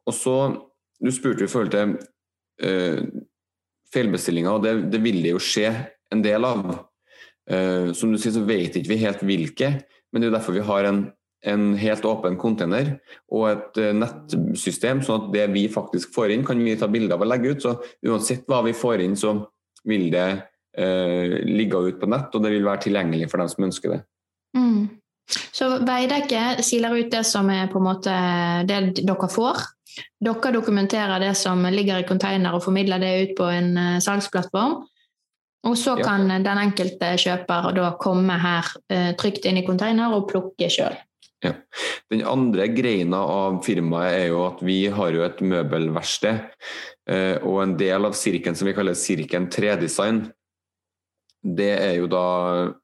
Og 0.06 0.14
så, 0.14 0.36
Du 0.98 1.10
spurte 1.14 1.44
i 1.44 1.46
forhold 1.46 1.70
til 1.70 1.98
feilbestillinger, 3.94 4.50
og 4.50 4.64
det, 4.64 4.90
det, 4.90 4.98
vil 4.98 5.20
det 5.22 5.30
jo 5.30 5.38
skje 5.38 5.68
en 6.10 6.24
del 6.24 6.42
av. 6.42 6.64
Som 7.94 8.10
du 8.10 8.18
sier, 8.18 8.32
så 8.34 8.42
vet 8.42 8.74
ikke 8.74 8.90
vi 8.90 8.96
helt 9.04 9.22
hvilke, 9.22 9.68
men 10.10 10.20
det 10.20 10.26
er 10.26 10.32
jo 10.32 10.34
derfor 10.34 10.56
vi 10.56 10.64
har 10.66 10.88
en, 10.88 10.98
en 11.46 11.68
helt 11.78 12.02
åpen 12.04 12.34
container 12.36 12.96
og 13.30 13.46
et 13.52 13.78
nettsystem, 13.94 15.04
sånn 15.06 15.20
at 15.22 15.30
det 15.36 15.46
vi 15.54 15.68
faktisk 15.70 16.10
får 16.16 16.34
inn, 16.34 16.42
kan 16.44 16.58
vi 16.58 16.74
ta 16.74 16.90
bilde 16.90 17.14
av 17.14 17.22
og 17.22 17.30
legge 17.30 17.54
ut. 17.54 17.62
Så 17.62 17.76
uansett 18.10 18.42
hva 18.50 18.64
vi 18.66 18.74
får 18.74 19.06
inn, 19.06 19.14
så 19.14 19.36
vil 19.86 20.10
det 20.10 20.26
eh, 20.74 21.38
ligge 21.46 21.78
ut 21.78 22.00
på 22.00 22.10
nett, 22.10 22.34
og 22.34 22.42
det 22.42 22.56
vil 22.56 22.66
være 22.66 22.88
tilgjengelig 22.88 23.30
for 23.30 23.42
dem 23.42 23.54
som 23.54 23.68
ønsker 23.68 23.94
det. 23.94 24.02
Mm. 24.58 24.97
Så 25.28 25.68
Veidekke 25.84 26.62
siler 26.64 26.94
ut 26.96 27.10
det 27.12 27.24
som 27.28 27.48
er 27.52 27.68
på 27.72 27.80
en 27.80 27.88
måte 27.88 28.14
det 28.68 28.78
dere 29.00 29.28
får. 29.32 29.64
Dere 30.24 30.52
dokumenterer 30.54 31.20
det 31.20 31.34
som 31.38 31.66
ligger 31.72 32.00
i 32.00 32.06
container 32.08 32.56
og 32.56 32.64
formidler 32.64 33.02
det 33.02 33.10
ut 33.22 33.34
på 33.38 33.50
en 33.52 33.74
uh, 33.76 33.98
salgsplattform. 34.04 34.78
Og 35.68 35.74
så 35.76 35.96
ja. 35.98 36.06
kan 36.06 36.30
den 36.30 36.62
enkelte 36.62 37.12
kjøper 37.18 37.72
da 37.76 37.90
komme 38.00 38.38
her 38.40 38.72
uh, 38.92 39.12
trygt 39.20 39.48
inn 39.48 39.60
i 39.60 39.66
container 39.66 40.14
og 40.16 40.28
plukke 40.30 40.70
sjøl. 40.72 40.96
Ja. 41.44 41.52
Den 42.10 42.24
andre 42.26 42.66
greina 42.72 43.20
av 43.20 43.60
firmaet 43.66 44.16
er 44.16 44.26
jo 44.32 44.42
at 44.48 44.62
vi 44.64 44.80
har 44.90 45.14
jo 45.14 45.22
et 45.26 45.42
møbelverksted. 45.44 46.48
Uh, 47.08 47.36
og 47.42 47.62
en 47.66 47.78
del 47.80 48.08
av 48.08 48.16
sirken 48.16 48.56
som 48.56 48.70
vi 48.70 48.76
kaller 48.76 48.96
Sirken 48.98 49.50
tredesign, 49.52 50.26
det 51.58 51.72
er 51.78 51.98
jo 52.00 52.08
da 52.10 52.26
Eh, 52.58 52.74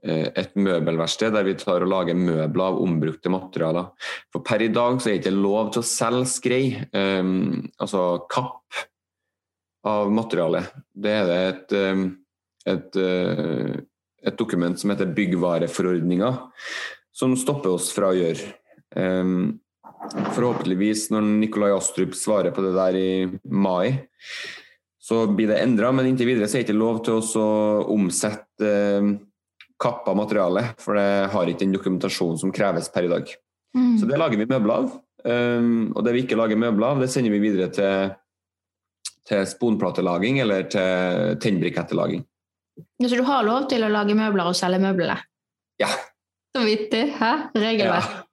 et 0.00 0.54
møbelverksted 0.56 1.34
der 1.34 1.44
vi 1.44 1.56
tar 1.60 1.84
og 1.84 1.90
lager 1.92 2.16
møbler 2.16 2.70
av 2.70 2.78
ombrukte 2.80 3.32
materialer. 3.32 3.90
For 4.32 4.44
per 4.44 4.64
i 4.64 4.70
dag 4.72 5.00
så 5.00 5.10
er 5.10 5.18
det 5.18 5.24
ikke 5.24 5.36
lov 5.36 5.74
til 5.74 5.82
å 5.82 5.88
selge 5.90 6.30
skrei, 6.32 6.62
um, 6.96 7.60
altså 7.76 8.04
kapp 8.32 8.80
av 9.88 10.12
materialet. 10.12 10.72
Det 10.92 11.16
er 11.18 11.28
det 11.28 11.40
et, 11.50 11.76
um, 11.92 12.06
et, 12.72 13.00
uh, 13.00 13.76
et, 14.24 14.38
dokument 14.40 14.80
som 14.80 14.94
heter 14.94 15.12
byggvareforordninga, 15.16 16.32
som 17.12 17.36
stopper 17.36 17.76
oss 17.76 17.90
fra 17.92 18.14
å 18.14 18.16
gjøre. 18.16 18.54
Um, 18.96 19.60
forhåpentligvis, 20.32 21.10
når 21.12 21.28
Nikolai 21.42 21.74
Astrup 21.76 22.16
svarer 22.16 22.56
på 22.56 22.64
det 22.64 22.72
der 22.76 22.96
i 22.96 23.12
mai, 23.44 24.00
så 25.00 25.26
blir 25.26 25.50
det 25.50 25.60
endra, 25.60 25.90
men 25.92 26.08
inntil 26.08 26.28
videre 26.28 26.48
så 26.48 26.56
er 26.56 26.62
det 26.62 26.70
ikke 26.70 26.80
lov 26.80 27.00
til 27.04 27.20
å 27.20 27.48
omsette 27.90 28.70
kappa 29.80 30.14
materiale, 30.14 30.70
for 30.80 30.98
det 30.98 31.30
har 31.32 31.50
ikke 31.50 31.64
den 31.64 31.76
dokumentasjonen 31.76 32.40
som 32.40 32.52
kreves 32.54 32.90
per 32.92 33.06
i 33.06 33.12
dag. 33.12 33.30
Mm. 33.76 33.94
Så 34.00 34.08
det 34.10 34.18
lager 34.20 34.40
vi 34.40 34.48
møbler 34.50 34.74
av. 34.82 34.98
Um, 35.20 35.90
og 35.94 36.04
det 36.04 36.14
vi 36.16 36.24
ikke 36.24 36.38
lager 36.38 36.60
møbler 36.60 36.94
av, 36.94 37.00
det 37.02 37.10
sender 37.12 37.32
vi 37.34 37.42
videre 37.42 37.70
til, 37.72 38.12
til 39.28 39.46
sponplatelaging 39.48 40.40
eller 40.44 40.68
til 40.72 41.40
tennbrikettelaging. 41.42 42.24
Så 43.04 43.16
du 43.16 43.24
har 43.26 43.44
lov 43.44 43.68
til 43.72 43.84
å 43.84 43.92
lage 43.92 44.16
møbler 44.16 44.48
og 44.50 44.56
selge 44.56 44.80
møblene? 44.82 45.18
Ja. 45.80 45.90
Så 46.56 46.64
vittig. 46.66 47.04
Hæ? 47.16 47.32
Regelverk. 47.54 48.10
Ja. 48.10 48.26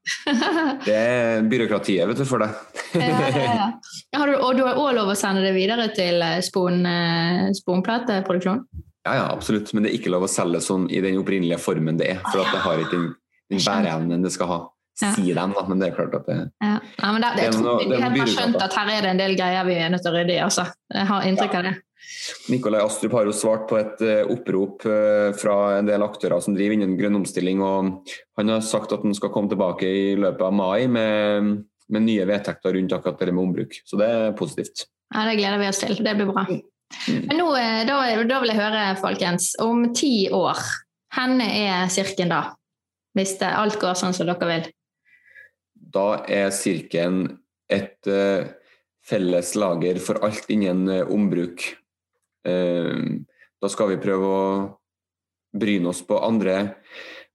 Det 0.87 0.95
er 0.95 1.45
byråkratiet, 1.51 2.07
vet 2.09 2.19
du, 2.21 2.25
for 2.25 2.41
det. 2.43 2.47
ja, 2.95 3.17
ja, 3.27 3.55
ja. 3.59 4.21
Du, 4.25 4.33
og 4.39 4.55
du 4.55 4.63
har 4.63 4.79
òg 4.79 4.93
lov 4.95 5.11
å 5.11 5.17
sende 5.19 5.43
det 5.43 5.51
videre 5.55 5.89
til 5.95 6.23
spon, 6.47 6.79
eh, 6.87 7.49
sponplateproduksjon? 7.59 8.63
Ja, 9.07 9.15
ja, 9.15 9.27
absolutt. 9.31 9.71
Men 9.73 9.85
det 9.85 9.93
er 9.93 10.01
ikke 10.01 10.11
lov 10.11 10.25
å 10.27 10.31
selge 10.31 10.59
sånn 10.63 10.89
i 10.91 10.99
den 11.03 11.19
opprinnelige 11.21 11.61
formen 11.63 11.99
det 11.99 12.09
er. 12.17 12.19
For 12.27 12.43
at 12.43 12.51
det 12.51 12.63
har 12.65 12.81
ikke 12.83 12.97
den, 12.97 13.07
den 13.53 13.63
bæreevnen 13.63 14.25
det 14.25 14.33
skal 14.35 14.51
ha. 14.51 14.59
Si 14.97 15.29
dem, 15.29 15.51
da, 15.53 15.61
men 15.69 15.77
det 15.77 15.91
er 15.91 15.93
klart 15.93 16.15
at 16.17 16.23
det, 16.25 16.35
ja. 16.57 16.77
ja 16.81 17.09
men 17.13 17.21
det, 17.21 17.27
det, 17.37 17.43
jeg 17.45 17.53
tror 17.53 17.83
vi 17.85 18.21
har 18.23 18.31
skjønt 18.31 18.63
at 18.65 18.77
her 18.79 18.87
er 18.95 19.05
det 19.05 19.11
en 19.11 19.19
del 19.19 19.35
greier 19.37 19.67
vi 19.67 19.75
er 19.77 19.91
nødt 19.93 20.01
til 20.01 20.09
å 20.09 20.15
rydde 20.15 20.33
i. 20.33 20.39
Altså. 20.41 20.65
Jeg 20.89 21.09
har 21.11 21.27
inntrykk 21.29 21.53
ja. 21.53 21.59
av 21.59 21.67
det. 21.67 21.73
Nikolai 22.49 22.79
Astrup 22.81 23.13
har 23.13 23.27
jo 23.29 23.35
svart 23.35 23.67
på 23.69 23.77
et 23.77 24.01
uh, 24.01 24.31
opprop 24.33 24.87
uh, 24.89 25.29
fra 25.37 25.57
en 25.77 25.89
del 25.89 26.01
aktører 26.05 26.41
som 26.41 26.55
driver 26.57 26.77
innen 26.79 26.97
grønn 26.97 27.19
omstilling. 27.19 27.61
og 27.61 28.09
Han 28.39 28.53
har 28.55 28.65
sagt 28.65 28.95
at 28.95 29.05
han 29.05 29.13
skal 29.17 29.31
komme 29.35 29.51
tilbake 29.53 29.85
i 29.85 30.15
løpet 30.17 30.41
av 30.49 30.55
mai 30.55 30.87
med, 30.89 31.53
med 31.93 32.07
nye 32.07 32.25
vedtekter 32.29 32.73
rundt 32.79 32.97
akkurat 32.97 33.21
det 33.21 33.35
med 33.35 33.43
ombruk. 33.43 33.77
Så 33.85 34.01
det 34.01 34.09
er 34.09 34.33
positivt. 34.39 34.87
Ja, 35.13 35.27
Det 35.29 35.37
gleder 35.37 35.61
vi 35.61 35.69
oss 35.69 35.83
til. 35.83 35.93
Det 36.01 36.17
blir 36.17 36.33
bra. 36.33 36.47
Men 37.07 37.39
nå, 37.39 37.47
eh, 37.57 37.81
da, 37.87 37.97
da, 38.27 38.39
vil 38.41 38.51
jeg 38.51 38.59
høre, 38.59 38.83
folkens, 39.01 39.51
om 39.63 39.89
ti 39.95 40.29
år, 40.33 40.59
henne 41.17 41.47
er 41.59 41.91
Sirken 41.91 42.31
da? 42.31 42.41
Hvis 43.17 43.37
det, 43.41 43.49
alt 43.49 43.79
går 43.81 43.97
sånn 43.97 44.15
som 44.15 44.29
dere 44.29 44.49
vil? 44.49 44.69
Da 45.73 46.07
er 46.29 46.51
Sirken 46.53 47.23
et 47.71 48.07
uh, 48.11 48.45
felles 49.07 49.53
lager 49.59 49.99
for 50.03 50.21
alt 50.25 50.49
innen 50.53 50.85
uh, 50.91 51.13
ombruk. 51.13 51.63
Uh, 52.47 53.23
da 53.57 53.71
skal 53.71 53.93
vi 53.93 54.01
prøve 54.03 54.29
å 54.29 54.43
bryne 55.57 55.89
oss 55.89 56.03
på 56.05 56.19
andre 56.21 56.59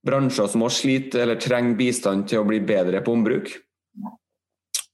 bransjer 0.07 0.51
som 0.51 0.65
også 0.67 0.85
sliter 0.85 1.25
eller 1.25 1.41
trenger 1.41 1.79
bistand 1.79 2.29
til 2.31 2.43
å 2.43 2.47
bli 2.47 2.61
bedre 2.65 3.03
på 3.05 3.15
ombruk. 3.15 3.51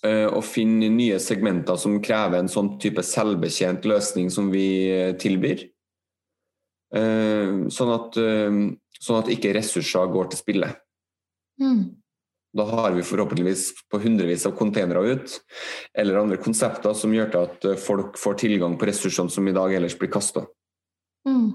Eh, 0.07 0.29
å 0.31 0.39
finne 0.47 0.87
nye 0.95 1.17
segmenter 1.19 1.79
som 1.81 1.97
krever 1.99 2.39
en 2.39 2.51
sånn 2.51 2.77
type 2.79 3.03
selvbetjent 3.03 3.87
løsning 3.91 4.29
som 4.31 4.53
vi 4.53 4.67
eh, 4.95 5.15
tilbyr. 5.19 5.65
Eh, 6.95 7.65
sånn 7.75 7.91
at, 7.97 8.19
sånn 9.03 9.19
at 9.19 9.33
ikke 9.35 9.57
ressurser 9.57 10.13
går 10.15 10.31
til 10.31 10.41
spille. 10.45 10.71
Mm. 11.59 11.83
Da 12.59 12.65
har 12.71 12.95
vi 12.95 13.03
forhåpentligvis 13.05 13.65
på 13.91 13.99
hundrevis 14.01 14.47
av 14.49 14.55
containere 14.57 15.03
ut, 15.11 15.35
eller 15.99 16.23
andre 16.23 16.39
konsepter 16.41 16.95
som 16.97 17.13
gjør 17.13 17.35
til 17.35 17.49
at 17.51 17.83
folk 17.83 18.17
får 18.23 18.39
tilgang 18.47 18.79
på 18.79 18.89
ressursene 18.89 19.35
som 19.35 19.51
i 19.51 19.55
dag 19.57 19.75
ellers 19.75 19.99
blir 19.99 20.13
kasta. 20.15 20.47
Mm. 21.29 21.51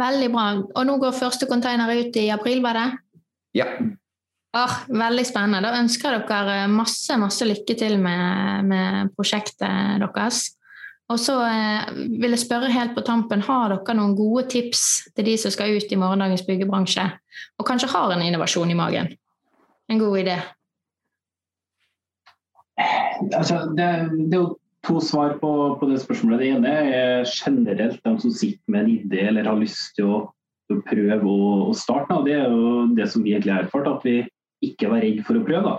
Veldig 0.00 0.32
bra. 0.32 0.48
Og 0.64 0.88
nå 0.88 0.96
går 1.04 1.14
første 1.20 1.46
container 1.46 1.92
ut 2.00 2.16
i 2.16 2.30
april, 2.32 2.64
var 2.64 2.80
det? 2.80 2.88
Ja. 3.60 3.68
Oh, 4.50 4.72
veldig 4.90 5.22
spennende. 5.28 5.62
Da 5.62 5.78
ønsker 5.78 6.16
jeg 6.16 6.24
dere 6.26 6.64
masse, 6.70 7.14
masse 7.22 7.46
lykke 7.46 7.76
til 7.78 8.00
med, 8.02 8.66
med 8.66 9.12
prosjektet 9.14 10.00
deres. 10.02 10.48
Og 11.10 11.18
så 11.18 11.36
eh, 11.42 11.90
vil 12.22 12.34
jeg 12.34 12.42
spørre 12.44 12.70
helt 12.70 12.94
på 12.94 13.02
tampen, 13.06 13.42
har 13.46 13.70
dere 13.72 13.96
noen 13.98 14.16
gode 14.18 14.46
tips 14.50 14.82
til 15.14 15.26
de 15.26 15.36
som 15.38 15.54
skal 15.54 15.74
ut 15.74 15.90
i 15.90 15.98
morgendagens 15.98 16.44
byggebransje, 16.46 17.06
og 17.58 17.66
kanskje 17.66 17.90
har 17.90 18.14
en 18.14 18.22
innovasjon 18.22 18.70
i 18.70 18.78
magen? 18.78 19.10
En 19.90 20.02
god 20.02 20.18
idé? 20.20 20.36
Altså, 23.34 23.64
det, 23.74 23.88
det, 24.30 24.34
er 24.34 24.38
jo 24.38 24.58
to 24.86 25.00
svar 25.02 25.34
på, 25.42 25.52
på, 25.80 25.90
det 25.90 25.98
spørsmålet. 26.02 26.42
Det 26.42 26.50
ene 26.54 26.74
er 26.94 27.30
generelt 27.30 28.02
de 28.06 28.14
som 28.22 28.34
sitter 28.34 28.70
med 28.70 28.84
en 28.84 28.92
idé 28.94 29.26
eller 29.28 29.50
har 29.50 29.58
lyst 29.58 29.96
til 29.98 30.10
å, 30.10 30.20
å 30.70 30.82
prøve 30.86 31.18
å, 31.26 31.48
å 31.68 31.74
starte. 31.76 32.22
Det 32.26 32.38
er 32.38 32.54
jo 32.54 32.86
det 32.96 33.10
som 33.10 33.26
vi 33.26 33.34
egentlig 33.34 33.56
har 33.56 33.66
erfart. 33.66 33.90
at 33.90 34.06
vi 34.06 34.20
ikke 34.64 34.90
være 34.90 35.06
redd 35.06 35.22
for 35.26 35.40
å 35.40 35.44
prøve. 35.46 35.70
da. 35.70 35.78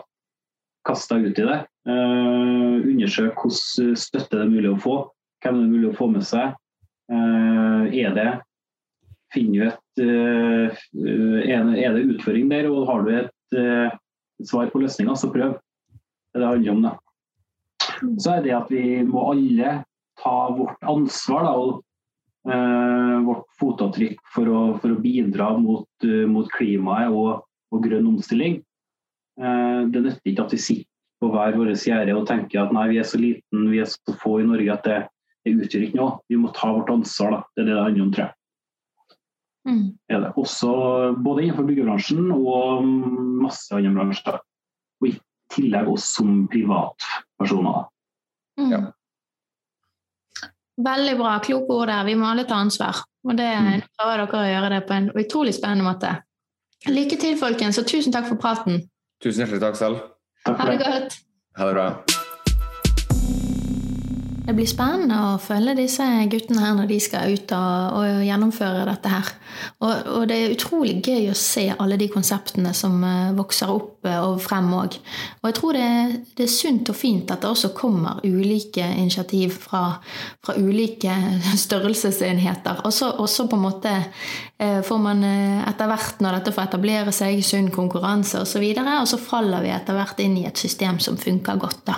Kast 0.88 1.12
deg 1.14 1.28
ut 1.30 1.42
i 1.42 1.46
det. 1.46 1.60
Uh, 1.90 2.82
undersøk 2.86 3.38
hvordan 3.42 3.98
støtte 3.98 4.38
det 4.38 4.46
er 4.46 4.54
mulig 4.54 4.72
å 4.72 4.80
få. 4.82 4.96
Hvem 5.42 5.60
det 5.60 5.66
er 5.66 5.74
mulig 5.76 5.90
å 5.92 5.98
få 5.98 6.08
med 6.14 6.26
seg. 6.26 6.56
Uh, 7.12 7.90
er 7.92 8.16
det 8.18 8.32
Finner 9.32 9.54
du 9.56 9.68
et 9.70 10.02
uh, 10.04 10.82
Er 11.48 11.94
det 11.96 12.08
utføring 12.16 12.50
der, 12.52 12.68
og 12.68 12.90
har 12.90 13.06
du 13.06 13.14
et 13.16 14.48
svar 14.48 14.68
på 14.72 14.82
løsninga, 14.82 15.16
så 15.16 15.30
prøv. 15.32 15.54
Det 16.32 16.40
er 16.40 16.42
det 16.42 16.50
handler 16.50 16.74
om. 16.74 16.82
det. 16.84 16.92
Så 18.24 18.34
er 18.34 18.44
det 18.44 18.54
at 18.58 18.72
vi 18.72 18.84
må 19.08 19.24
alle 19.32 19.78
ta 20.20 20.36
vårt 20.56 20.84
ansvar 20.84 21.48
da, 21.48 21.54
og 21.56 23.26
vårt 23.28 23.48
fotavtrykk 23.60 24.20
for 24.34 24.52
å, 24.52 24.62
for 24.82 24.96
å 24.96 25.00
bidra 25.04 25.52
mot, 25.62 26.08
mot 26.32 26.48
klimaet 26.56 27.16
og, 27.16 27.44
og 27.72 27.84
grønn 27.86 28.10
omstilling. 28.12 28.60
Eh, 29.42 29.82
det 29.90 30.04
nytter 30.06 30.32
ikke 30.32 30.46
at 30.46 30.54
vi 30.54 30.62
sitter 30.62 30.90
på 31.22 31.30
hver 31.34 31.58
vår 31.58 31.74
gjerde 31.78 32.18
og 32.18 32.28
tenker 32.30 32.64
at 32.64 32.76
nei, 32.76 32.88
vi 32.92 33.00
er 33.02 33.08
så 33.08 33.20
liten, 33.22 33.66
vi 33.70 33.82
er 33.82 33.90
så 33.90 34.16
få 34.22 34.40
i 34.42 34.46
Norge 34.46 34.74
at 34.74 34.86
det, 34.88 35.00
det 35.46 35.56
utgjør 35.58 35.88
ikke 35.88 36.00
noe. 36.00 36.14
Vi 36.30 36.40
må 36.42 36.54
ta 36.56 36.72
vårt 36.74 36.94
ansvar. 36.94 37.36
Da. 37.36 37.42
Det 37.56 37.64
er 37.64 37.70
det 37.70 37.76
det 37.76 37.84
handler 37.88 38.06
om, 38.06 38.14
tror 38.16 38.26
jeg. 38.28 38.36
Mm. 39.70 39.84
Er 40.10 40.24
det. 40.24 40.32
Også 40.42 40.72
både 41.22 41.44
innenfor 41.44 41.68
byggebransjen 41.70 42.32
og 42.34 42.88
masse 43.42 43.76
andre 43.78 43.94
bransjer. 43.98 44.40
Og 45.02 45.12
i 45.12 45.14
tillegg 45.54 45.92
oss 45.92 46.08
som 46.16 46.48
privatpersoner. 46.50 47.86
Mm. 48.60 48.74
Ja. 48.74 48.82
Veldig 50.82 51.18
bra. 51.20 51.36
Kloke 51.46 51.78
ord 51.78 51.92
der. 51.94 52.06
Vi 52.10 52.18
må 52.18 52.32
alle 52.32 52.48
ta 52.50 52.58
ansvar. 52.62 53.04
Og 53.28 53.38
det 53.38 53.52
mm. 53.54 53.86
prøver 53.98 54.24
dere 54.24 54.42
å 54.42 54.50
gjøre 54.50 54.74
det 54.74 54.82
på 54.88 54.98
en 54.98 55.12
utrolig 55.14 55.54
spennende 55.58 55.86
måte. 55.86 56.16
Lykke 56.90 57.20
til, 57.22 57.38
folkens, 57.38 57.78
og 57.78 57.86
tusen 57.86 58.14
takk 58.14 58.26
for 58.26 58.42
praten. 58.42 58.82
Tusen 59.22 59.44
hjertelig 59.44 59.62
takk 59.62 59.78
selv. 59.78 60.02
Ha 60.48 60.66
det 60.66 60.80
godt. 60.82 61.20
Ha 61.58 61.68
det 61.68 61.74
bra. 61.78 61.88
Det 64.42 64.56
blir 64.58 64.66
spennende 64.66 65.16
å 65.22 65.36
følge 65.40 65.76
disse 65.78 66.06
guttene 66.28 66.64
her 66.64 66.74
når 66.76 66.88
de 66.90 66.96
skal 67.00 67.36
ut 67.36 67.52
og, 67.54 68.00
og 68.02 68.24
gjennomføre 68.26 68.88
dette 68.90 69.12
her. 69.14 69.30
Og, 69.80 69.92
og, 69.92 70.24
det 70.28 70.38
er 70.40 70.56
utrolig 70.56 70.96
gøy 71.06 71.30
å 71.30 71.36
se 71.38 71.68
alle 71.72 71.96
de 72.02 72.08
konseptene 72.12 72.74
som 72.76 72.98
uh, 73.06 73.30
vokser 73.38 73.70
opp 73.72 74.10
uh, 74.10 74.18
og 74.26 74.42
frem 74.42 74.68
òg. 74.76 74.98
Og 75.40 75.48
jeg 75.48 75.58
tror 75.60 75.78
det, 75.78 75.88
det, 76.34 76.48
er 76.48 76.52
sunt 76.52 76.92
og 76.92 76.98
fint 76.98 77.32
at 77.32 77.46
det 77.46 77.52
også 77.52 77.72
kommer 77.78 78.20
ulike 78.26 78.84
initiativ 78.98 79.56
fra, 79.68 79.84
fra 80.44 80.58
ulike 80.58 81.16
størrelsesenheter. 81.66 82.82
Også, 82.90 83.14
også, 83.22 83.46
på 83.52 83.60
en 83.62 83.66
måte 83.70 83.94
får 84.62 85.00
man 85.02 85.24
etter 85.26 85.90
hvert, 85.90 86.20
når 86.22 86.36
dette 86.38 86.52
får 86.54 86.68
etablere 86.68 87.14
seg, 87.16 87.40
sunn 87.42 87.72
konkurranse 87.74 88.44
osv., 88.44 88.62
og, 88.62 88.82
så 88.86 88.98
og 89.00 89.08
så 89.10 89.18
faller 89.18 89.64
vi 89.64 89.72
etter 89.74 89.98
hvert 89.98 90.22
inn 90.22 90.36
i 90.38 90.46
et 90.46 90.62
system 90.62 91.00
som 91.02 91.18
funker 91.18 91.58
godt. 91.58 91.80
da. 91.88 91.96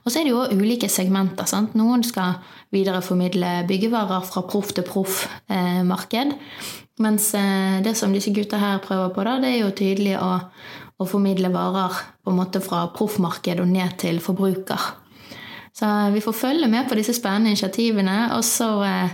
Og 0.00 0.08
så 0.08 0.22
er 0.22 0.24
det 0.24 0.32
jo 0.32 0.46
ulike 0.56 0.88
segmenter. 0.88 1.44
sant? 1.50 1.76
Noen 1.76 2.04
skal 2.06 2.38
videreformidle 2.74 3.66
byggevarer 3.68 4.24
fra 4.26 4.42
proff 4.48 4.72
til 4.76 4.86
proff-marked. 4.86 6.34
Eh, 6.34 6.74
mens 7.04 7.30
eh, 7.36 7.80
det 7.84 7.96
som 7.98 8.14
disse 8.14 8.32
gutta 8.34 8.60
her 8.60 8.80
prøver 8.84 9.12
på, 9.14 9.24
da, 9.26 9.38
det 9.42 9.52
er 9.52 9.58
jo 9.60 9.74
tydelig 9.76 10.16
å, 10.20 10.30
å 10.96 11.08
formidle 11.08 11.52
varer 11.54 11.98
på 12.24 12.32
en 12.32 12.38
måte 12.40 12.62
fra 12.64 12.86
proffmarked 12.96 13.60
og 13.62 13.68
ned 13.70 13.98
til 14.00 14.22
forbruker. 14.24 14.92
Så 15.76 15.88
vi 16.14 16.22
får 16.24 16.38
følge 16.38 16.70
med 16.72 16.88
på 16.88 16.96
disse 16.96 17.12
spennende 17.12 17.52
initiativene. 17.52 18.16
Og 18.38 18.44
så 18.48 18.70
eh, 18.86 19.12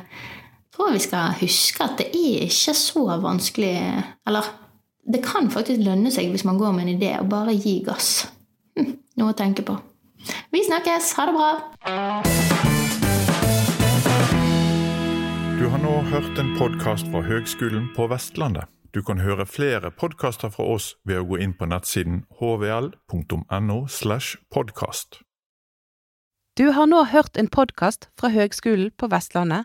tror 0.73 0.89
jeg 0.89 0.99
vi 0.99 1.05
skal 1.07 1.39
huske 1.41 1.85
at 1.85 1.99
det 2.01 2.09
er 2.17 2.47
ikke 2.49 2.75
så 2.75 3.05
vanskelig 3.23 3.77
Eller 4.27 4.49
det 5.13 5.23
kan 5.25 5.51
faktisk 5.51 5.83
lønne 5.83 6.13
seg 6.15 6.31
hvis 6.31 6.45
man 6.47 6.59
går 6.59 6.73
med 6.73 6.87
en 6.87 6.95
idé, 6.95 7.17
og 7.19 7.29
bare 7.29 7.57
gi 7.59 7.81
gass. 7.83 8.29
Hm, 8.79 8.93
noe 9.19 9.33
å 9.33 9.37
tenke 9.37 9.65
på. 9.67 9.75
Vi 10.55 10.63
snakkes! 10.63 11.13
Ha 11.19 11.27
det 11.27 11.35
bra! 11.35 11.51
Du 15.59 15.67
har 15.71 15.83
nå 15.83 15.97
hørt 16.13 16.39
en 16.39 16.55
podkast 16.59 17.11
fra 17.11 17.25
Høgskolen 17.27 17.91
på 17.97 18.07
Vestlandet. 18.11 18.71
Du 18.95 19.03
kan 19.03 19.19
høre 19.25 19.47
flere 19.47 19.91
podkaster 19.91 20.51
fra 20.55 20.69
oss 20.75 20.93
ved 21.09 21.19
å 21.23 21.27
gå 21.27 21.39
inn 21.43 21.55
på 21.59 21.67
nettsiden 21.67 22.23
hvl.no. 22.39 23.79
slash 23.89 24.37
podkast. 24.55 25.23
Du 26.59 26.71
har 26.77 26.87
nå 26.87 27.05
hørt 27.11 27.39
en 27.41 27.49
podkast 27.49 28.11
fra 28.21 28.29
Høgskolen 28.31 28.93
på 28.95 29.09
Vestlandet. 29.11 29.65